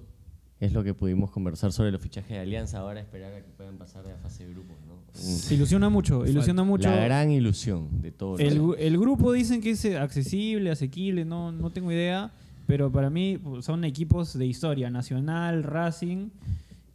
[0.59, 2.79] es lo que pudimos conversar sobre los fichajes de Alianza.
[2.79, 4.99] Ahora esperar a que puedan pasar de la fase de grupos, ¿no?
[5.53, 6.89] Ilusiona mucho, ilusiona mucho.
[6.89, 8.39] La gran ilusión de todos.
[8.39, 12.31] El, el grupo dicen que es accesible, asequible, no, no tengo idea,
[12.67, 16.29] pero para mí pues, son equipos de historia, Nacional, Racing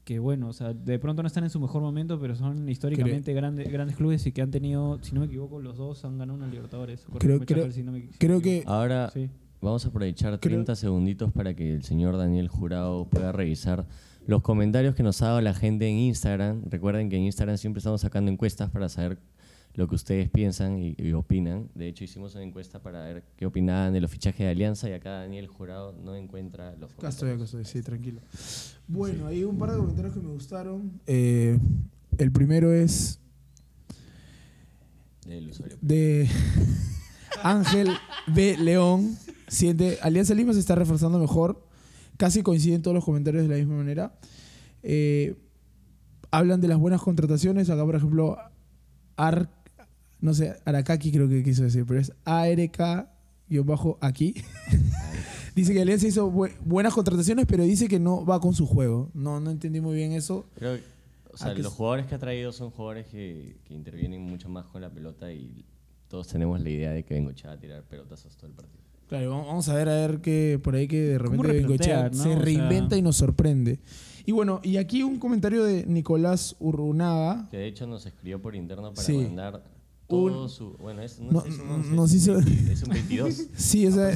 [0.04, 3.32] que bueno, o sea, de pronto no están en su mejor momento, pero son históricamente
[3.32, 6.36] grandes, grandes clubes y que han tenido, si no me equivoco, los dos han ganado
[6.38, 7.06] una Libertadores.
[7.18, 9.10] Creo- creo- si no me- Creo si que Ahora.
[9.14, 9.30] Sí.
[9.60, 13.86] Vamos a aprovechar Creo- 30 segunditos para que el señor Daniel Jurado pueda revisar
[14.26, 16.62] los comentarios que nos ha dado la gente en Instagram.
[16.70, 19.18] Recuerden que en Instagram siempre estamos sacando encuestas para saber
[19.74, 21.68] lo que ustedes piensan y, y opinan.
[21.74, 24.92] De hecho, hicimos una encuesta para ver qué opinaban de los fichajes de Alianza y
[24.92, 27.54] acá Daniel Jurado no encuentra los Acá estoy, comentarios.
[27.54, 28.20] acá estoy, sí, tranquilo.
[28.86, 30.92] Bueno, hay un par de comentarios que me gustaron.
[31.06, 31.58] Eh,
[32.18, 33.18] el primero es
[35.26, 35.76] del usuario.
[35.80, 36.28] de
[37.42, 37.88] Ángel
[38.28, 38.56] B.
[38.58, 39.16] León.
[39.48, 41.66] Siente, Alianza Lima se está reforzando mejor.
[42.16, 44.14] Casi coinciden todos los comentarios de la misma manera.
[44.82, 45.36] Eh,
[46.30, 47.70] hablan de las buenas contrataciones.
[47.70, 48.36] Acá, por ejemplo,
[49.16, 49.50] Ar,
[50.20, 54.34] no sé, Arakaki creo que quiso decir, pero es ARK-aquí.
[55.54, 59.10] dice que Alianza hizo bu- buenas contrataciones, pero dice que no va con su juego.
[59.14, 60.46] No, no entendí muy bien eso.
[60.54, 60.82] Creo que-
[61.32, 64.48] o sea, que los es- jugadores que ha traído son jugadores que, que intervienen mucho
[64.48, 65.64] más con la pelota y
[66.08, 68.83] todos tenemos la idea de que Bengochea va a tirar pelotazos todo el partido.
[69.08, 71.96] Claro, vamos- vamos a ver a ver que por ahí que de ¿Cómo repente replantea,
[72.02, 72.22] Bengochea no?
[72.22, 73.78] se O sea- reinventa y nos sorprende.
[74.26, 77.48] Y bueno, y aquí un comentario de Nicolás Urrunaga.
[77.50, 79.12] Que de hecho nos escribió por interno para Sí.
[79.18, 79.62] mandar
[80.08, 80.70] todo Un- su.
[80.80, 83.42] Bueno, es, no, No- es un nos es un hizo- 20, es un 22.
[83.56, 84.10] Sí, o sea,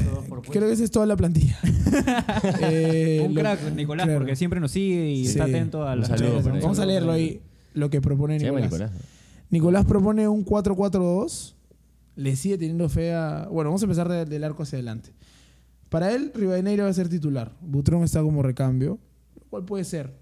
[0.51, 1.59] creo que esa es toda la plantilla.
[2.63, 4.21] Eh, Un lo- crack, Nicolás, claro.
[4.21, 5.31] porque siempre nos sigue y Sí.
[5.33, 6.43] está atento a las saludo redes.
[6.45, 6.61] por ahí.
[6.63, 7.41] Vamos a leerlo ahí,
[7.75, 8.39] lo que propone.
[8.39, 8.91] Nicolás.
[9.51, 11.55] Nicolás propone un 4-4-2.
[12.19, 13.49] Le sigue teniendo fe a.
[13.51, 15.11] Bueno, vamos a empezar de- del arco hacia adelante.
[15.89, 17.53] Para él, Rivadeneira va a ser titular.
[17.61, 18.99] Butrón está como recambio.
[19.51, 20.13] ¿Cuál puede ser?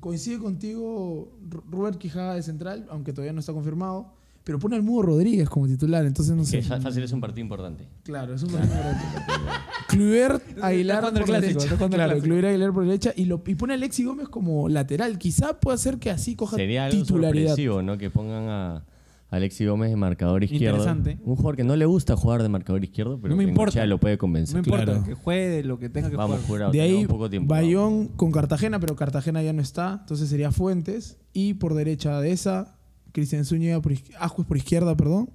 [0.00, 1.30] Coincide contigo
[1.70, 4.14] Robert Quijada de central, aunque todavía no está confirmado.
[4.42, 6.62] Pero pone al Mudo Rodríguez como titular, entonces no Que sé.
[6.62, 7.86] fa- fácil es un partido importante.
[8.02, 9.04] Claro, es un partido importante.
[9.88, 11.76] Kluivert Aguilar por derecha.
[11.88, 12.18] Claro.
[12.20, 15.18] Kluivert Aguilar por derecha y, lo, y pone a Alexi Gómez como lateral.
[15.18, 17.48] Quizá pueda ser que así coja Sería algo titularidad.
[17.50, 17.98] sorpresivo, ¿no?
[17.98, 18.84] Que pongan a
[19.30, 20.78] Alexi Gómez de marcador izquierdo.
[20.78, 21.18] Interesante.
[21.22, 23.84] Un jugador que no le gusta jugar de marcador izquierdo, pero No me que importa.
[23.86, 24.58] Lo puede No convencer.
[24.58, 25.04] importa, Claro.
[25.04, 26.48] que juegue de lo que tenga que Vamos, jugar.
[26.48, 26.72] jurado.
[26.72, 27.48] De ahí, poco tiempo.
[27.54, 29.98] Bayón con Cartagena, pero Cartagena ya no está.
[30.00, 31.18] Entonces sería Fuentes.
[31.34, 32.78] Y por derecha de esa,
[33.12, 35.28] Cristian Zúñiga, por, Ascuez por izquierda, perdón.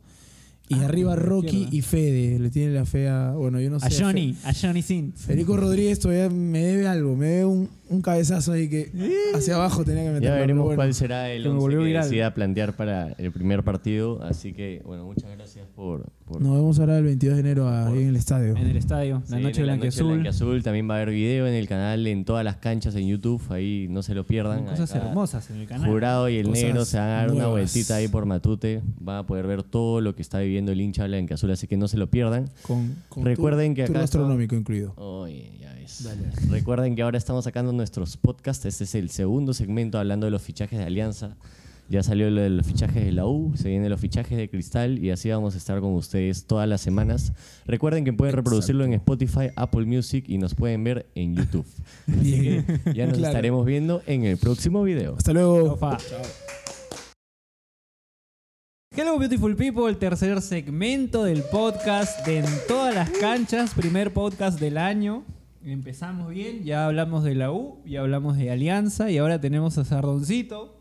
[0.69, 2.39] Y Ah, arriba Rocky y Fede.
[2.39, 3.33] Le tiene la fe a.
[3.33, 3.85] Bueno, yo no sé.
[3.85, 5.13] A Johnny, a Johnny Sin.
[5.13, 7.15] Federico Rodríguez todavía me debe algo.
[7.15, 8.89] Me debe un, un cabezazo ahí que
[9.35, 10.29] hacia abajo tenía que meterlo.
[10.35, 10.77] Ya veremos bueno.
[10.77, 12.03] cuál será el que me once volvió que viral.
[12.05, 14.23] decida plantear para el primer partido.
[14.23, 16.05] Así que, bueno, muchas gracias por...
[16.33, 18.57] por Nos vemos ahora el 22 de enero ahí en el estadio.
[18.57, 20.07] En el estadio, Sí, la noche en blanquiazul.
[20.07, 20.63] blanquiazul.
[20.63, 23.41] También va a haber video en el canal, en todas las canchas en YouTube.
[23.49, 24.65] Ahí no se lo pierdan.
[24.65, 25.89] Cosas Acá hermosas en el canal.
[25.89, 27.51] Jurado y el Cosas negro se van a dar una nuevas.
[27.51, 28.81] vueltita ahí por Matute.
[28.99, 31.87] Van a poder ver todo lo que está viviendo el hincha blanquiazul, así que no
[31.87, 32.49] se lo pierdan.
[32.63, 34.93] Con, con Recuerden tour- que acá gastronómico incluido.
[34.97, 36.07] Oye, ya ves.
[36.49, 38.65] Recuerden que ahora estamos sacando nuestros podcasts.
[38.65, 41.35] Este es el segundo segmento hablando de los fichajes de Alianza.
[41.93, 44.97] Ya salió lo de los fichajes de la U, se vienen los fichajes de Cristal
[44.97, 47.33] y así vamos a estar con ustedes todas las semanas.
[47.67, 51.67] Recuerden que pueden reproducirlo en Spotify, Apple Music y nos pueden ver en YouTube.
[52.07, 52.65] Bien.
[52.95, 53.27] Ya nos Claro.
[53.27, 55.13] estaremos viendo en el próximo video.
[55.17, 55.73] Hasta luego.
[55.73, 55.99] Ofa.
[58.97, 64.59] Hello Beautiful People, el tercer segmento del podcast de En todas las canchas, primer podcast
[64.59, 65.25] del año.
[65.63, 69.85] Empezamos bien, ya hablamos de la U, ya hablamos de Alianza y ahora tenemos a
[69.85, 70.72] Sardoncito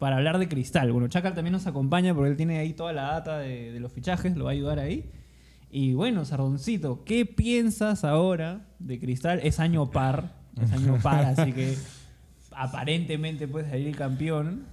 [0.00, 0.90] para hablar de Cristal.
[0.90, 3.92] Bueno, Chacal también nos acompaña porque él tiene ahí toda la data de, de los
[3.92, 5.08] fichajes, lo va a ayudar ahí.
[5.70, 9.38] Y bueno, Sardoncito, ¿qué piensas ahora de Cristal?
[9.44, 11.76] Es año par, es año par, así que
[12.52, 14.64] aparentemente puede salir el campeón.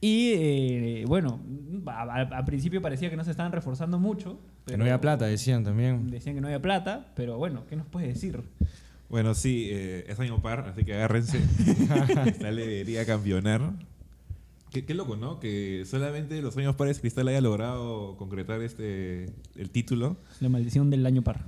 [0.00, 1.40] Y eh, bueno,
[1.86, 4.38] a, a- a principio parecía que no se estaban reforzando mucho.
[4.66, 6.10] Que no había plata, decían también.
[6.10, 8.42] Decían que no había plata, pero bueno, ¿qué nos puedes decir?
[9.08, 11.38] Bueno, sí, eh, es año par, así que agárrense.
[12.24, 13.72] Cristal debería campeonar.
[14.70, 15.40] Qué, qué loco, ¿no?
[15.40, 20.16] Que solamente los años pares Cristal haya logrado concretar este el título.
[20.40, 21.46] La maldición del año par.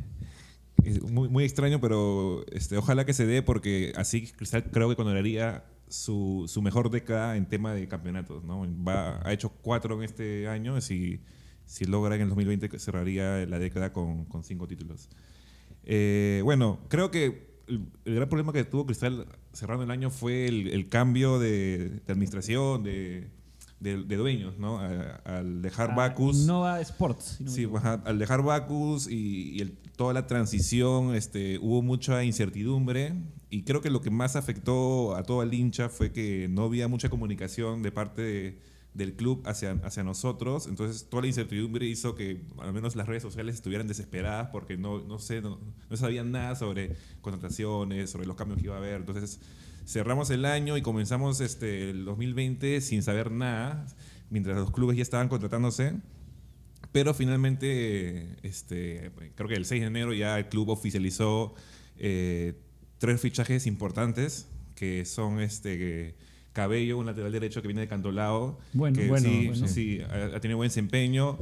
[0.84, 4.96] Es muy, muy extraño, pero este, ojalá que se dé porque así Cristal creo que
[4.96, 8.62] condenaría su, su mejor década en tema de campeonatos, ¿no?
[8.84, 11.20] Va, ha hecho cuatro en este año, si,
[11.64, 15.08] si logra en el 2020 que cerraría la década con, con cinco títulos.
[15.84, 20.46] Eh, bueno, creo que el, el gran problema que tuvo Cristal cerrando el año fue
[20.46, 23.28] el, el cambio de, de administración, de,
[23.80, 24.78] de- de dueños, ¿no?
[24.78, 26.46] A- al dejar Ah, Bacus...
[26.46, 27.36] Nova Sports.
[27.38, 29.64] si no Sí, ajá, al dejar Bacus y, y
[29.96, 33.14] toda la transición, este, hubo mucha incertidumbre
[33.50, 36.88] y creo que lo que más afectó a todo el hincha fue que no había
[36.88, 38.58] mucha comunicación de parte de,
[38.98, 40.66] del club hacia, hacia nosotros.
[40.66, 44.98] Entonces, toda la incertidumbre hizo que al menos las redes sociales estuvieran desesperadas porque no,
[44.98, 45.58] no sé, no,
[45.88, 48.96] no sabían nada sobre contrataciones, sobre los cambios que iba a haber.
[48.96, 49.40] Entonces,
[49.86, 53.86] cerramos el año y comenzamos este, el 2020 sin saber nada,
[54.30, 55.94] mientras los clubes ya estaban contratándose.
[56.90, 61.54] Pero finalmente, este, creo que el 6 de enero ya el club oficializó
[61.98, 62.54] eh,
[62.98, 66.16] tres fichajes importantes, que son este
[66.62, 68.58] Cabello, un lateral derecho que viene de Cantolao.
[68.72, 69.68] Bueno, que bueno, sí, bueno.
[69.68, 71.38] sí, ha, tenido buen desempeño.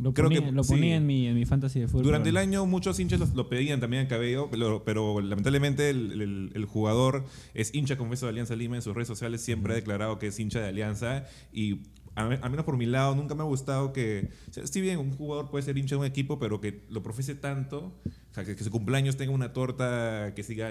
[0.00, 0.72] Lo Creo ponía, que lo sí.
[0.74, 2.04] ponía en, mi, en mi fantasy de fútbol.
[2.04, 6.12] Durante el año muchos hinchas lo, lo pedían también a Cabello, pero, pero lamentablemente el,
[6.20, 9.76] el- el jugador es hincha confeso de Alianza Lima en sus redes sociales, siempre ha
[9.76, 11.80] declarado que es hincha de Alianza y
[12.14, 14.30] al menos por mi lado nunca me ha gustado que,
[14.64, 17.92] si bien un jugador puede ser hincha de un equipo, pero que lo profese tanto,
[18.36, 20.70] sea, que, que su cumpleaños tenga una torta que siga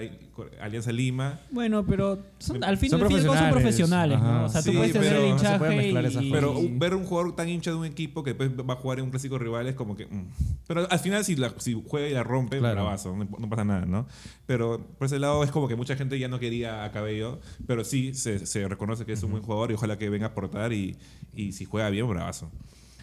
[0.60, 1.40] Alianza Lima.
[1.50, 3.52] Bueno, pero son- al fin y al cabo son profesionales.
[3.52, 4.24] profesionales, ¿no?
[4.24, 4.44] Ajá.
[4.44, 6.30] O sea, Sí, tú puedes tener pero el no se hinchaje puede mezclar esas y-
[6.30, 9.04] Pero ver un jugador tan hincha de un equipo que después va a jugar en
[9.06, 10.06] un clásico rival es como que.
[10.06, 10.24] mm.
[10.68, 12.74] Pero al final, si, la- si juega y la rompe, Claro.
[12.82, 14.06] bravazo, no, no pasa nada, ¿no?
[14.46, 17.82] Pero por ese lado es como que mucha gente ya no quería a Cabello, pero
[17.84, 20.72] sí se, se reconoce que es un buen jugador y ojalá que venga a aportar
[20.72, 20.96] y,
[21.34, 22.50] y si juega bien, bravazo.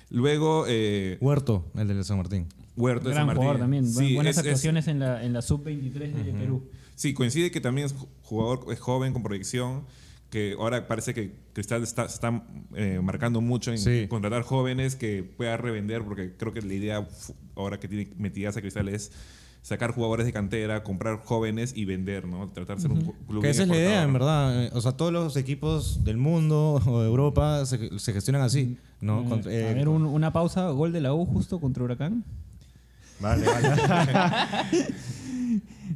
[0.10, 2.48] Luego, eh, Huerto, el de San Martín.
[2.76, 3.42] Huerto de gran San Martín.
[3.42, 3.88] jugador también.
[3.88, 6.70] Sí, Buenas es- es- actuaciones en la, en la sub-23 de Perú.
[6.96, 9.84] Sí, coincide que también es ju- jugador es joven con proyección,
[10.30, 12.44] que ahora parece que Cristal está, se está
[12.76, 14.08] eh, marcando mucho en Sí.
[14.08, 17.08] contratar jóvenes que pueda revender, porque creo que la idea
[17.56, 19.12] ahora que tiene metidas a Cristal es
[19.62, 22.50] sacar jugadores de cantera, comprar jóvenes y vender, ¿no?
[22.50, 24.66] Tratar de ser un club Que esa es la idea, en verdad.
[24.66, 28.78] Eh, O sea, todos los equipos del mundo o de Europa se, se gestionan así,
[29.02, 29.22] ¿no?
[29.22, 30.70] Eh, Contra- eh, a ver, un- una pausa.
[30.72, 32.24] Gol de la U justo contra Huracán.
[33.20, 33.70] Vale, vale.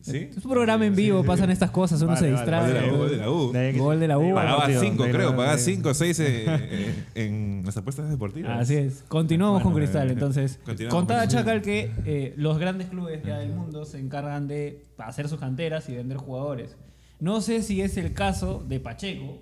[0.01, 0.29] ¿Sí?
[0.37, 2.61] Es un programa en vivo, pasan estas cosas, uno Vale, se distrae.
[2.61, 3.51] Gol de la U, gol de la U.
[3.51, 4.33] De ahí que- Gol de la U.
[4.35, 6.19] Pagaba partido, 5, de ahí creo, pagaba de- 5 o 6
[7.15, 8.59] en las apuestas deportivas.
[8.61, 9.03] Así es.
[9.07, 10.09] Continuamos con Cristal.
[10.11, 14.47] Entonces, Continuamos contaba con- Chacal que eh, los grandes clubes ya del mundo se encargan
[14.47, 16.77] de hacer sus canteras y vender jugadores.
[17.19, 19.39] No sé si es el caso de Pacheco,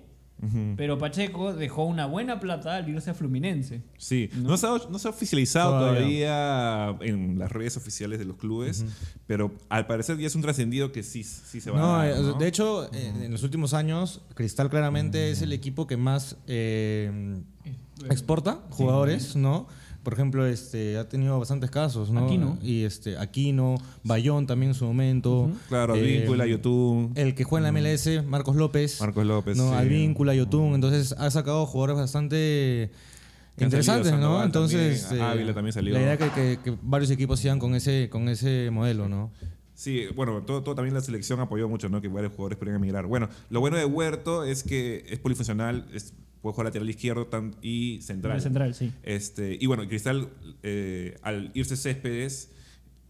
[0.76, 3.82] Pero Pacheco dejó una buena plata al irse a Fluminense.
[3.96, 6.88] Sí, no, se, ha, no se ha oficializado Todavía.
[6.90, 8.84] todavía, en las redes oficiales de los clubes,
[9.26, 12.18] pero al parecer ya es un trascendido que sí, sí se va No, a dar,
[12.18, 12.34] eh, ¿no?
[12.34, 17.40] de hecho, eh, en los últimos años, Cristal claramente es el equipo que más eh,
[18.10, 19.66] exporta jugadores, ¿no?
[20.06, 22.26] Por ejemplo, este, ha tenido bastantes casos, ¿no?
[22.26, 22.56] Aquino.
[22.62, 25.50] Y este, Aquino, Bayón también en su momento.
[25.68, 29.00] Claro, eh, Advíncula, YouTube, El que juega en la MLS, Marcos López.
[29.00, 29.56] Marcos López.
[29.56, 29.74] No, sí.
[29.74, 30.74] Advíncula, Yotun.
[30.76, 32.92] Entonces ha sacado jugadores bastante
[33.58, 34.18] interesantes, ¿no?
[34.18, 35.94] Sandoval Entonces, también, eh, Ávila también salió.
[35.94, 39.32] La idea que, que- que varios equipos sigan con ese, con ese modelo, ¿no?
[39.74, 42.00] Sí, bueno, todo, todo también la selección apoyó mucho, ¿no?
[42.00, 43.06] Que varios jugadores podrían emigrar.
[43.06, 46.14] Bueno, lo bueno de Huerto es que es polifuncional, es,
[46.46, 47.28] puede jugar lateral izquierdo
[47.62, 48.40] y central.
[48.40, 48.92] Central, sí.
[49.02, 50.28] Este, y bueno, Cristal,
[50.62, 52.52] eh, al irse Céspedes,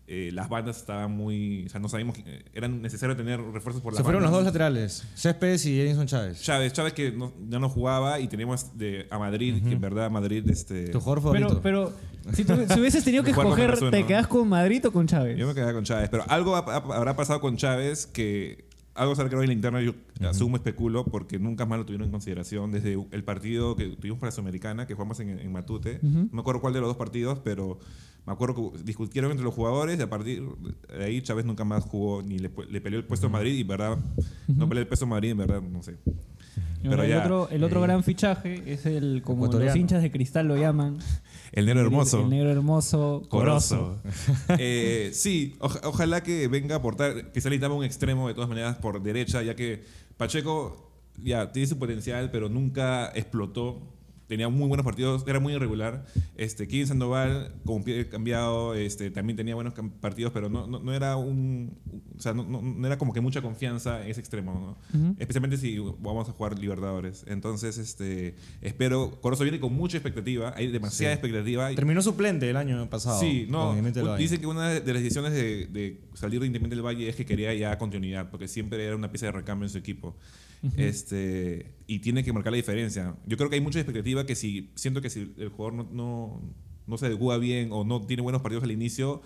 [0.08, 1.64] eh, las bandas estaban muy.
[1.66, 4.30] O sea, no sabíamos que eh, era necesario tener refuerzos por las Se fueron los
[4.30, 6.40] dos laterales, Céspedes y Edinson Chávez.
[6.42, 10.08] Chávez, Chávez que no- ya no jugaba y teníamos de, a Madrid, que en verdad
[10.10, 10.48] Madrid.
[10.48, 11.60] Este, Tu jugador favorito.
[11.60, 11.92] Pero,
[12.24, 15.36] pero si, tú- si hubieses tenido que escoger, ¿te quedas con Madrid o con Chávez?
[15.36, 18.65] Yo me quedaba con Chávez, pero algo ha- ha- habrá pasado con Chávez que
[18.96, 19.94] algo se creo en la interna, yo
[20.28, 24.28] asumo, especulo, porque nunca más lo tuvieron en consideración desde el partido que tuvimos para
[24.28, 26.00] la Sudamericana, que jugamos en, en Matute.
[26.02, 27.78] No me acuerdo cuál de los dos partidos, pero
[28.26, 30.42] me acuerdo que discutieron entre los jugadores y a partir
[30.88, 33.60] de ahí Chávez nunca más jugó ni le, le peleó el puesto a Madrid y,
[33.60, 33.98] en verdad,
[34.48, 35.96] no peleó el puesto a Madrid, en verdad, no sé.
[36.82, 40.10] Pero el ya, otro, el otro eh, gran fichaje es el, como los hinchas de
[40.10, 40.98] cristal lo llaman.
[41.52, 42.20] El negro hermoso.
[42.22, 43.96] El, negro hermoso, Corozo.
[44.58, 48.48] Eh, sí, oja- ojalá que venga a aportar, que se necesitaba un extremo de todas
[48.48, 49.84] maneras por derecha, ya que
[50.16, 50.90] Pacheco
[51.22, 53.80] ya tiene su potencial, pero nunca explotó.
[54.26, 56.04] Tenía muy buenos partidos, era muy irregular.
[56.36, 60.92] Este, Kevin Sandoval, con pie cambiado, este, también tenía buenos partidos, pero no, no, no
[60.92, 61.76] era un.
[62.16, 64.98] O sea, no, no- no era como que mucha confianza en ese extremo, ¿no?
[65.00, 65.16] Ujú.
[65.18, 67.24] Especialmente si vamos a jugar Libertadores.
[67.28, 69.20] Entonces, este, espero.
[69.20, 71.72] Corozo viene con mucha expectativa, hay demasiada expectativa.
[71.74, 73.20] Terminó suplente el año pasado.
[73.20, 73.74] Sí, no.
[74.18, 77.24] Dicen que una de las decisiones de, de salir de Independiente del Valle es que
[77.24, 80.16] quería ya continuidad, porque siempre era una pieza de recambio en su equipo.
[80.76, 83.14] Este, y tiene que marcar la diferencia.
[83.26, 86.42] Yo creo que hay mucha expectativa que si siento que si el jugador no, no,
[86.86, 89.22] no se adecua bien o no tiene buenos partidos al inicio,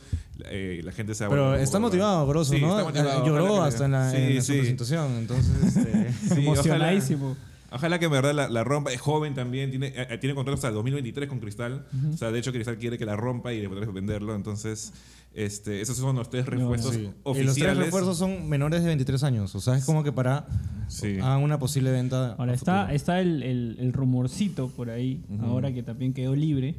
[0.46, 2.26] eh, la gente se va Pero está motivado.
[2.26, 2.70] Grosso, Sí, ¿no?
[2.70, 3.22] está motivado.
[3.22, 4.58] Eh, Lloró hasta en la, Sí, en su sí.
[4.58, 5.12] presentación.
[5.18, 7.30] Entonces, este, Sí, Emocionadísimo.
[7.32, 7.49] Ojalá
[7.98, 8.92] que en verdad la, la rompa.
[8.92, 11.86] Es joven también, tiene, eh, tiene contrato hasta el 2023 con Cristal.
[12.12, 14.34] O sea, de hecho, Cristal quiere que la rompa y después venderlo.
[14.34, 14.92] Entonces,
[15.34, 17.02] este, esos son los tres refuerzos Sí.
[17.02, 17.46] Y oficiales.
[17.46, 19.54] los tres refuerzos son menores de 23 años.
[19.54, 20.46] O sea, es como que para
[20.88, 21.18] Sí.
[21.20, 22.32] hagan una posible venta.
[22.32, 26.74] Ahora a está, está el, el- el rumorcito por ahí, ahora que también quedó libre,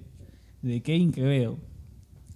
[0.62, 1.58] de Kevin Quevedo.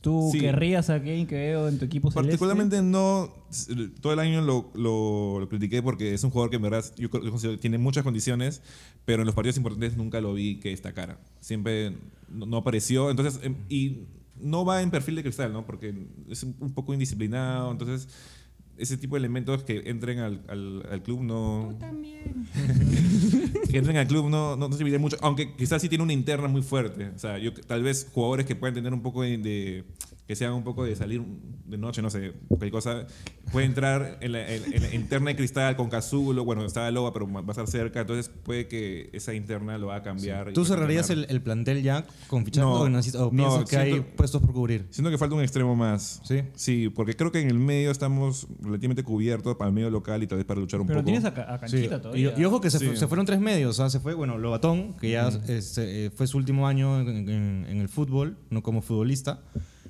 [0.05, 0.39] ¿Tú Sí.
[0.39, 2.29] querrías a Kevin Quevedo en tu equipo celeste?
[2.37, 6.57] Particularmente no, s- todo el año lo, lo- lo critiqué porque es un jugador que
[6.57, 8.61] en verdad yo considero que tiene muchas condiciones,
[9.03, 11.19] pero en los partidos importantes nunca lo vi que destacara.
[11.39, 11.97] Siempre
[12.29, 14.03] no, no apareció, entonces, em, y
[14.39, 15.65] no va en perfil de cristal, ¿no?
[15.65, 15.93] Porque
[16.29, 18.07] es un, un poco indisciplinado, entonces
[18.77, 21.75] ese tipo de elementos que entren al, al- al club no...
[23.69, 26.47] que entren al club no, no, no serviría mucho, aunque quizás sí tiene una interna
[26.47, 27.07] muy fuerte.
[27.15, 29.83] O sea, yo, tal vez jugadores que puedan tener un poco de, de-
[30.27, 31.21] que sean un poco de salir
[31.67, 33.05] de noche, no sé, cualquier cosa,
[33.51, 37.11] puede entrar en la, en- en la interna de cristal con Cazulo, bueno, está Loba,
[37.13, 40.49] pero va a estar cerca, entonces puede que esa interna lo va a cambiar.
[40.49, 43.01] y ¿Tú cerrarías el, el plantel ya con fichajes No, o, o no,
[43.31, 44.85] piensas que hay siento- puestos por cubrir?
[44.91, 46.21] Siento que falta un extremo más.
[46.23, 46.41] ¿Sí?
[46.55, 50.27] Sí, porque creo que en el medio estamos relativamente cubiertos para el medio local y
[50.27, 51.05] tal vez para luchar un Pero poco.
[51.11, 51.77] tienes a, a Sí.
[51.77, 52.33] Canchita Y, todavía.
[52.37, 52.87] y ojo que se, Sí.
[52.87, 53.79] fu- se fueron tres medios.
[53.79, 53.89] ¿ah?
[53.89, 57.77] Se fue, bueno, Lobatón, que ya este, eh, fue su último año en, en- en
[57.81, 59.41] el fútbol, no como futbolista.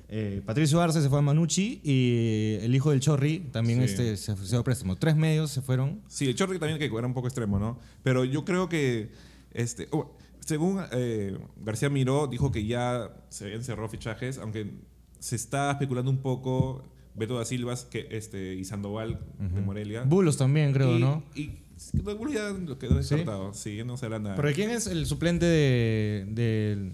[0.08, 3.86] Eh, Patricio Arce se fue a Manucci y el hijo del Chorri también Sí.
[3.86, 4.96] este, se fue a préstamo.
[4.96, 6.00] Tres medios se fueron.
[6.06, 7.78] Sí, el Chorri también que era un poco extremo, ¿no?
[8.04, 9.10] Pero yo creo que,
[9.52, 14.70] este, oh, según eh, García Miró, dijo que ya se habían cerrado fichajes, aunque
[15.18, 16.84] se está especulando un poco
[17.16, 20.02] Beto da Silvas que, este, y Sandoval de Morelia.
[20.04, 21.24] Bulos también, creo, y, ¿no?
[21.34, 21.50] Y
[21.94, 23.52] Bulos ya lo quedó descartado.
[23.54, 24.36] Sí, no se nada.
[24.36, 26.92] ¿Pero quién es el suplente de-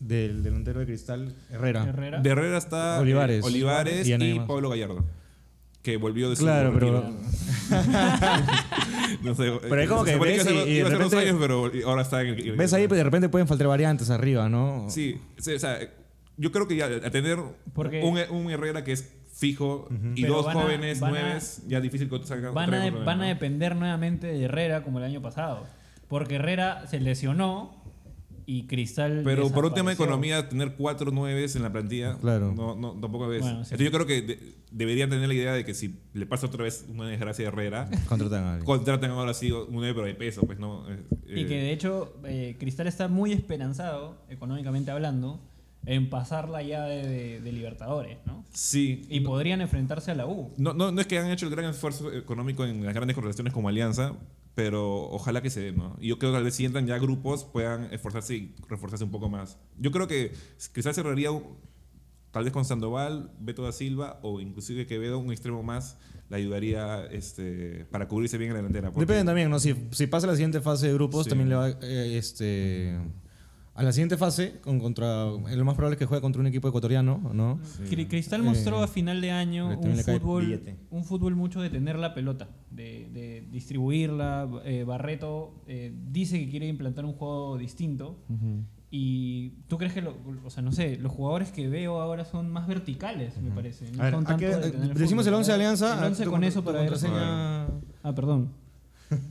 [0.00, 1.34] del delantero de Cristal?
[1.50, 1.84] Herrera.
[1.84, 2.20] Herrera.
[2.20, 3.44] De Herrera está eh, Olivares.
[3.44, 4.40] Olivares Y y.
[4.46, 5.04] Pablo Gallardo,
[5.82, 7.04] que volvió de su Claro, pero-
[9.22, 10.90] no sé, Pero es como que ves iba a y- ser- y de iba a
[10.90, 12.86] ser dos repente- años, pero ahora está en el- ¿Ves ahí?
[12.86, 14.86] De repente pueden faltar variantes arriba, ¿no?
[14.88, 15.78] Sí, sí, o sea,
[16.36, 17.38] yo creo que ya a tener
[17.74, 21.80] Porque- un, un Herrera que es fijo y Pero dos a- jóvenes a- nueves, ya
[21.80, 25.22] difícil que salgan Van a, de- van a depender nuevamente de Herrera como el año
[25.22, 25.66] pasado.
[26.08, 27.77] Porque Herrera se lesionó
[28.50, 29.20] y Cristal.
[29.24, 32.54] Pero por un tema de economía, tener cuatro nueves en la plantilla, Claro.
[32.56, 33.42] no, no, tampoco es.
[33.42, 33.74] Bueno, sí.
[33.74, 36.64] Entonces yo creo que de- deberían tener la idea de que si le pasa otra
[36.64, 38.64] vez una desgracia a Herrera, Contratan a alguien.
[38.64, 40.88] contraten ahora sí un nueve pero de peso, pues no.
[40.90, 40.96] eh,
[41.28, 45.40] Y eh, que de hecho eh, Cristal está muy esperanzado, económicamente hablando,
[45.84, 48.44] en pasar la llave de, de Libertadores, ¿no?
[48.52, 49.06] Sí.
[49.10, 50.52] Y podrían enfrentarse a la U.
[50.56, 53.52] No, no, no es que han hecho el gran esfuerzo económico en las grandes correlaciones
[53.52, 54.14] como Alianza,
[54.58, 55.96] pero ojalá que se dé, ¿no?
[56.00, 59.12] Y yo creo que tal vez si entran ya grupos puedan esforzarse y reforzarse un
[59.12, 59.56] poco más.
[59.78, 60.32] Yo creo que
[60.74, 61.30] quizás cerraría
[62.32, 65.96] tal vez con Sandoval, Beto da Silva o inclusive Quevedo, un extremo más,
[66.28, 68.90] le ayudaría este, para cubrirse bien en la delantera.
[68.90, 69.60] Depende también, ¿no?
[69.60, 71.28] Si, si pasa la siguiente fase de grupos, Sí.
[71.30, 72.98] también le va eh, este,
[73.78, 76.66] a la siguiente fase, con, contra, lo más probable es que juegue contra un equipo
[76.68, 77.60] ecuatoriano, ¿no?
[77.88, 80.60] Cri- Cristal mostró Eh, a final de año un fútbol,
[80.90, 84.48] un fútbol mucho de tener la pelota, de, de distribuirla.
[84.64, 88.18] Eh, Barreto eh, dice que quiere implantar un juego distinto.
[88.90, 92.50] Y tú crees que, lo- o sea, no sé, los jugadores que veo ahora son
[92.50, 93.92] más verticales, me parece.
[93.92, 95.34] No A ver, son ¿a tanto qué- de tener decimos fútbol.
[95.34, 95.98] el 11 de Alianza.
[96.00, 96.92] El 11 tu con eso para ver.
[98.02, 98.48] Ah, perdón.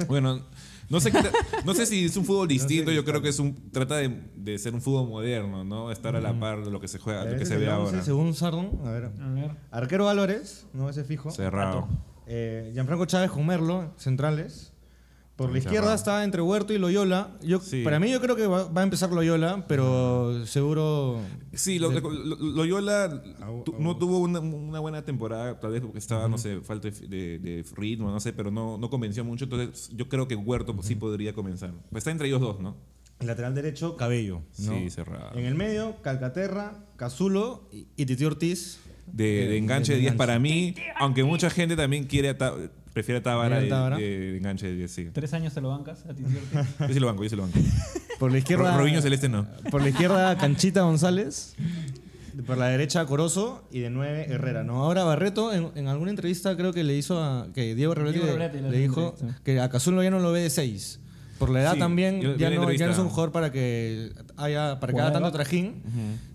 [0.07, 0.41] Bueno,
[0.89, 1.19] no sé, qué
[1.65, 4.57] no sé si es un fútbol distinto, yo creo que es un trata de, de
[4.57, 5.91] ser un fútbol moderno, ¿no?
[5.91, 7.89] Estar a la par de lo que se juega, lo que se ve el 11,
[7.91, 8.03] ahora.
[8.03, 9.05] Según Sardon, a ver.
[9.05, 9.51] A ver.
[9.71, 11.31] Arquero Álvarez, no ese fijo.
[11.31, 11.87] Cerrado.
[12.25, 14.66] Eh, Gianfranco Chávez con Merlo, centrales.
[15.37, 17.37] Por la izquierda está entre Huerto y Loyola.
[17.41, 17.83] Yo, Sí.
[17.83, 21.21] Para mí yo creo que va, va a empezar Loyola, pero seguro...
[21.53, 25.59] Sí, lo, de- lo- lo- Loyola Au- tu- au- no tuvo una, una buena temporada,
[25.59, 29.23] tal vez porque estaba, no sé, falta de, ritmo, no sé, pero no, no convenció
[29.23, 29.43] mucho.
[29.45, 31.71] Entonces, yo creo que Huerto pues, sí podría comenzar.
[31.91, 32.75] Pues está entre ellos dos, ¿no?
[33.19, 34.41] El lateral derecho, Cabello.
[34.59, 34.73] ¿no?
[34.73, 35.37] Sí, cerrado.
[35.37, 38.79] En el medio, Calcaterra, Cazulo y, y Titi Ortiz.
[39.07, 42.35] De, de enganche de 10 para mí, aunque mucha gente también quiere
[42.97, 43.97] prefiere a Tábara de, ¿Prefiere a Tábara?
[43.97, 45.07] de- de enganche de 10, sí.
[45.13, 46.75] ¿Tres años te lo bancas a ti, Ortiz?
[46.79, 47.59] Yo sí lo banco, yo sí lo banco.
[48.19, 48.71] Por la izquierda...
[48.71, 49.45] Ro- Robinho Celeste no.
[49.69, 51.55] Por la izquierda, Canchita González.
[52.45, 53.63] Por la derecha, Corozo.
[53.71, 54.63] Y de nueve, Herrera.
[54.63, 54.83] ¿no?
[54.83, 57.47] Ahora Barreto, en, en alguna entrevista creo que le hizo a...
[57.53, 59.41] Que Diego Diego le, Rebelli le le hizo dijo entrevista.
[59.43, 60.99] que a Cazulo ya no lo ve de seis.
[61.39, 63.01] Por la edad Sí, también, yo- ya, no, ya no es entrevista.
[63.03, 65.83] un jugador para que haya para que haga tanto trajín,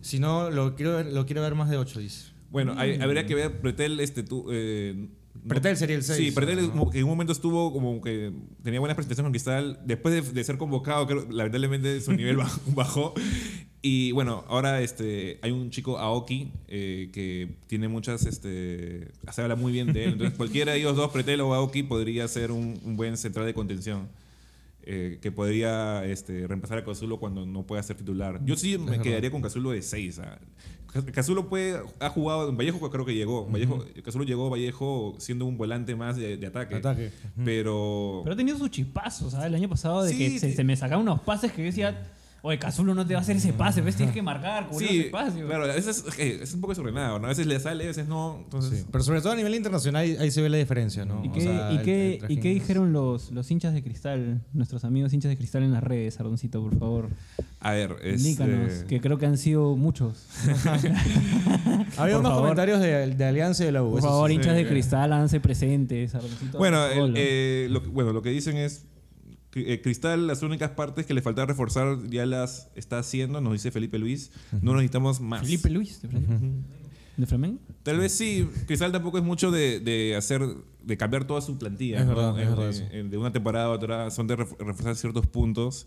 [0.00, 2.30] sino lo quiero, ver- lo quiero ver más de ocho, dice.
[2.50, 5.08] Bueno, hay- habría que ver, Pretel, este, tú, eh,
[5.48, 6.90] Pretel sería el seis, Sí, Pretel ¿no?
[6.92, 9.80] en un momento estuvo como que tenía buena presentación con Cristal.
[9.84, 13.14] Después de, de ser convocado, creo, lamentablemente su nivel baj- bajó.
[13.84, 19.56] Y bueno, ahora este, hay un chico, Aoki, eh, que tiene muchas, este, se habla
[19.56, 20.12] muy bien de él.
[20.12, 23.54] Entonces cualquiera de ellos dos, Pretel o Aoki, podría ser un, un buen central de
[23.54, 24.08] contención.
[24.84, 28.40] eh, que podría este, reemplazar a Casulo cuando no pueda ser titular.
[28.44, 30.20] Yo sí me quedaría con Casulo de 6.
[31.14, 33.46] Casulo puede, ha jugado en Vallejo, creo que llegó.
[33.46, 36.76] Vallejo, Casulo llegó a Vallejo siendo un volante más de, de ataque.
[36.76, 37.10] Ataque.
[37.44, 38.20] Pero.
[38.24, 39.46] Pero ha tenido sus chispazos, ¿sabes?
[39.46, 42.12] El año pasado de Sí, que se, me sacaban unos pases que yo decía,
[42.42, 43.96] oye, Cazulo no te va a hacer ese pase, ¿ves?
[43.96, 45.46] Tienes que marcar, cubrir Sí, espacios.
[45.46, 47.26] claro, a veces es un poco desordenado, ¿no?
[47.26, 48.40] A veces le sale, a veces no.
[48.44, 48.86] Entonces, Sí.
[48.90, 51.24] Pero sobre todo a nivel internacional ahí, ahí se ve la diferencia, ¿no?
[51.24, 53.50] ¿Y O qué, sea, y el- qué- el y trajín qué es- dijeron los, los
[53.50, 57.08] hinchas de cristal, nuestros amigos hinchas de cristal en las redes, Ardoncito, por favor?
[57.60, 60.26] a ver, es, Indícanos, eh, que creo que han sido muchos.
[61.96, 62.42] Había unos favor.
[62.42, 63.92] comentarios de, de Alianza y de la U.
[63.92, 64.34] Por favor, sí.
[64.36, 66.58] hinchas de cristal, háganse presentes, Ardoncito.
[66.58, 68.84] Bueno, el- eh, lo, bueno, lo que dicen es.
[69.54, 73.70] Eh, Cristal, las únicas partes que le falta reforzar ya las está haciendo, nos dice
[73.70, 74.32] Felipe Luis.
[74.60, 75.42] No necesitamos más.
[75.42, 76.62] Felipe Luis, ¿de Flamengo?
[77.16, 77.58] ¿De Flamengo?
[77.82, 80.42] Tal vez sí, Cristal tampoco es mucho de, de hacer,
[80.82, 82.00] de cambiar toda su plantilla.
[82.00, 82.14] Es ¿no?
[82.14, 85.86] verdad, es verdad, de, de una temporada a otra, son de ref- reforzar ciertos puntos.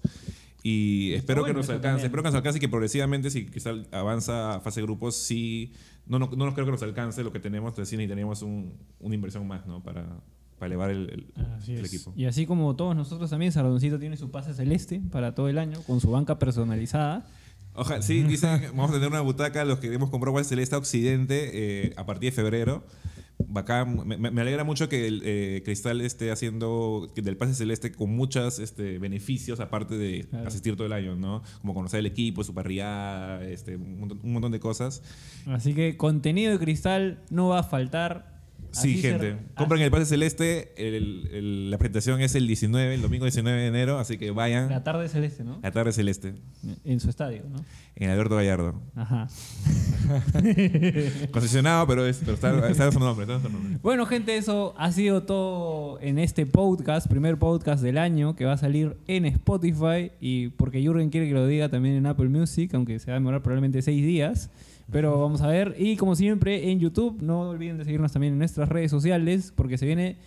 [0.62, 2.06] Y espero bueno que nos alcance, también.
[2.06, 5.74] espero que nos alcance y que progresivamente, si Cristal avanza a fase de grupos, sí,
[6.08, 8.74] no, no, no nos creo que nos alcance lo que tenemos, entonces sí necesitaríamos un,
[9.00, 9.84] una inversión más, ¿no?
[9.84, 10.08] Para,
[10.60, 11.10] para elevar el,
[11.68, 12.14] el- el equipo.
[12.16, 15.82] Y así como todos nosotros también, Sardoncito tiene su pase celeste para todo el año,
[15.84, 17.26] con su banca personalizada.
[17.74, 21.52] Ojalá, sí, dicen vamos a tener una butaca, los que hemos comprado Guay Celeste Occidente
[21.88, 22.84] eh, a partir de febrero.
[23.48, 28.10] Bacán, me, me- alegra mucho que el eh, Cristal esté haciendo del pase celeste con
[28.16, 30.48] muchos este, beneficios, aparte de Claro.
[30.48, 31.44] asistir todo el año, ¿no?
[31.60, 35.04] Como conocer el equipo, su parrilla, este, un, montón, un montón de cosas.
[35.48, 38.35] Así que contenido de cristal no va a faltar.
[38.76, 39.38] Sí, Así se- gente.
[39.56, 40.74] Compren el pase celeste.
[40.78, 44.70] el- el- la presentación es el 19, el domingo 19 de enero, así que vayan.
[44.70, 45.60] La tarde celeste, ¿no?
[45.64, 46.36] La tarde celeste,
[46.84, 47.64] En su estadio, ¿no?
[47.96, 48.82] en Alberto Gallardo.
[48.96, 49.28] Ajá.
[51.32, 53.80] Concesionado, pero, es, pero está, está su nombre, está su nombre.
[53.82, 58.54] Bueno, gente, eso ha sido todo en este podcast, primer podcast del año que va
[58.54, 62.74] a salir en Spotify y porque Jürgen quiere que lo diga también en Apple Music,
[62.74, 64.50] aunque se va a demorar probablemente seis días.
[64.92, 65.76] Pero vamos a ver.
[65.78, 69.78] Y como siempre, en YouTube, no olviden de seguirnos también en nuestras redes sociales porque
[69.78, 70.18] se viene,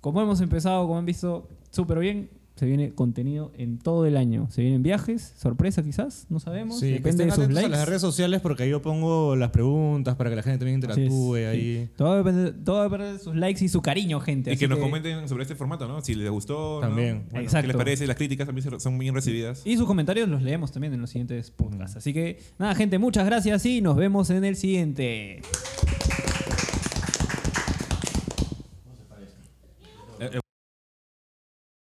[0.00, 2.30] como hemos empezado, como han visto, súper bien.
[2.56, 4.48] Se viene contenido en todo el año.
[4.50, 6.78] Se vienen viajes, sorpresa quizás, no sabemos.
[6.78, 7.66] Sí, que Depende estén de sus likes.
[7.66, 10.78] a las redes sociales porque ahí yo pongo las preguntas para que la gente también
[10.78, 11.42] es, interactúe sí.
[11.42, 11.90] ahí.
[11.96, 14.50] Todo, depende, todo depende de sus likes y su cariño, gente.
[14.50, 16.00] Y así que nos comenten sobre este formato, ¿no?
[16.00, 16.86] Si les gustó, ¿no?
[16.86, 17.24] También.
[17.30, 17.62] Bueno, Exacto.
[17.62, 18.06] ¿Qué les parece?
[18.06, 19.62] Las críticas también son bien recibidas.
[19.64, 21.96] Y sus comentarios los leemos también en los siguientes podcasts.
[21.96, 25.40] Así que, nada, gente, muchas gracias y nos vemos en el siguiente.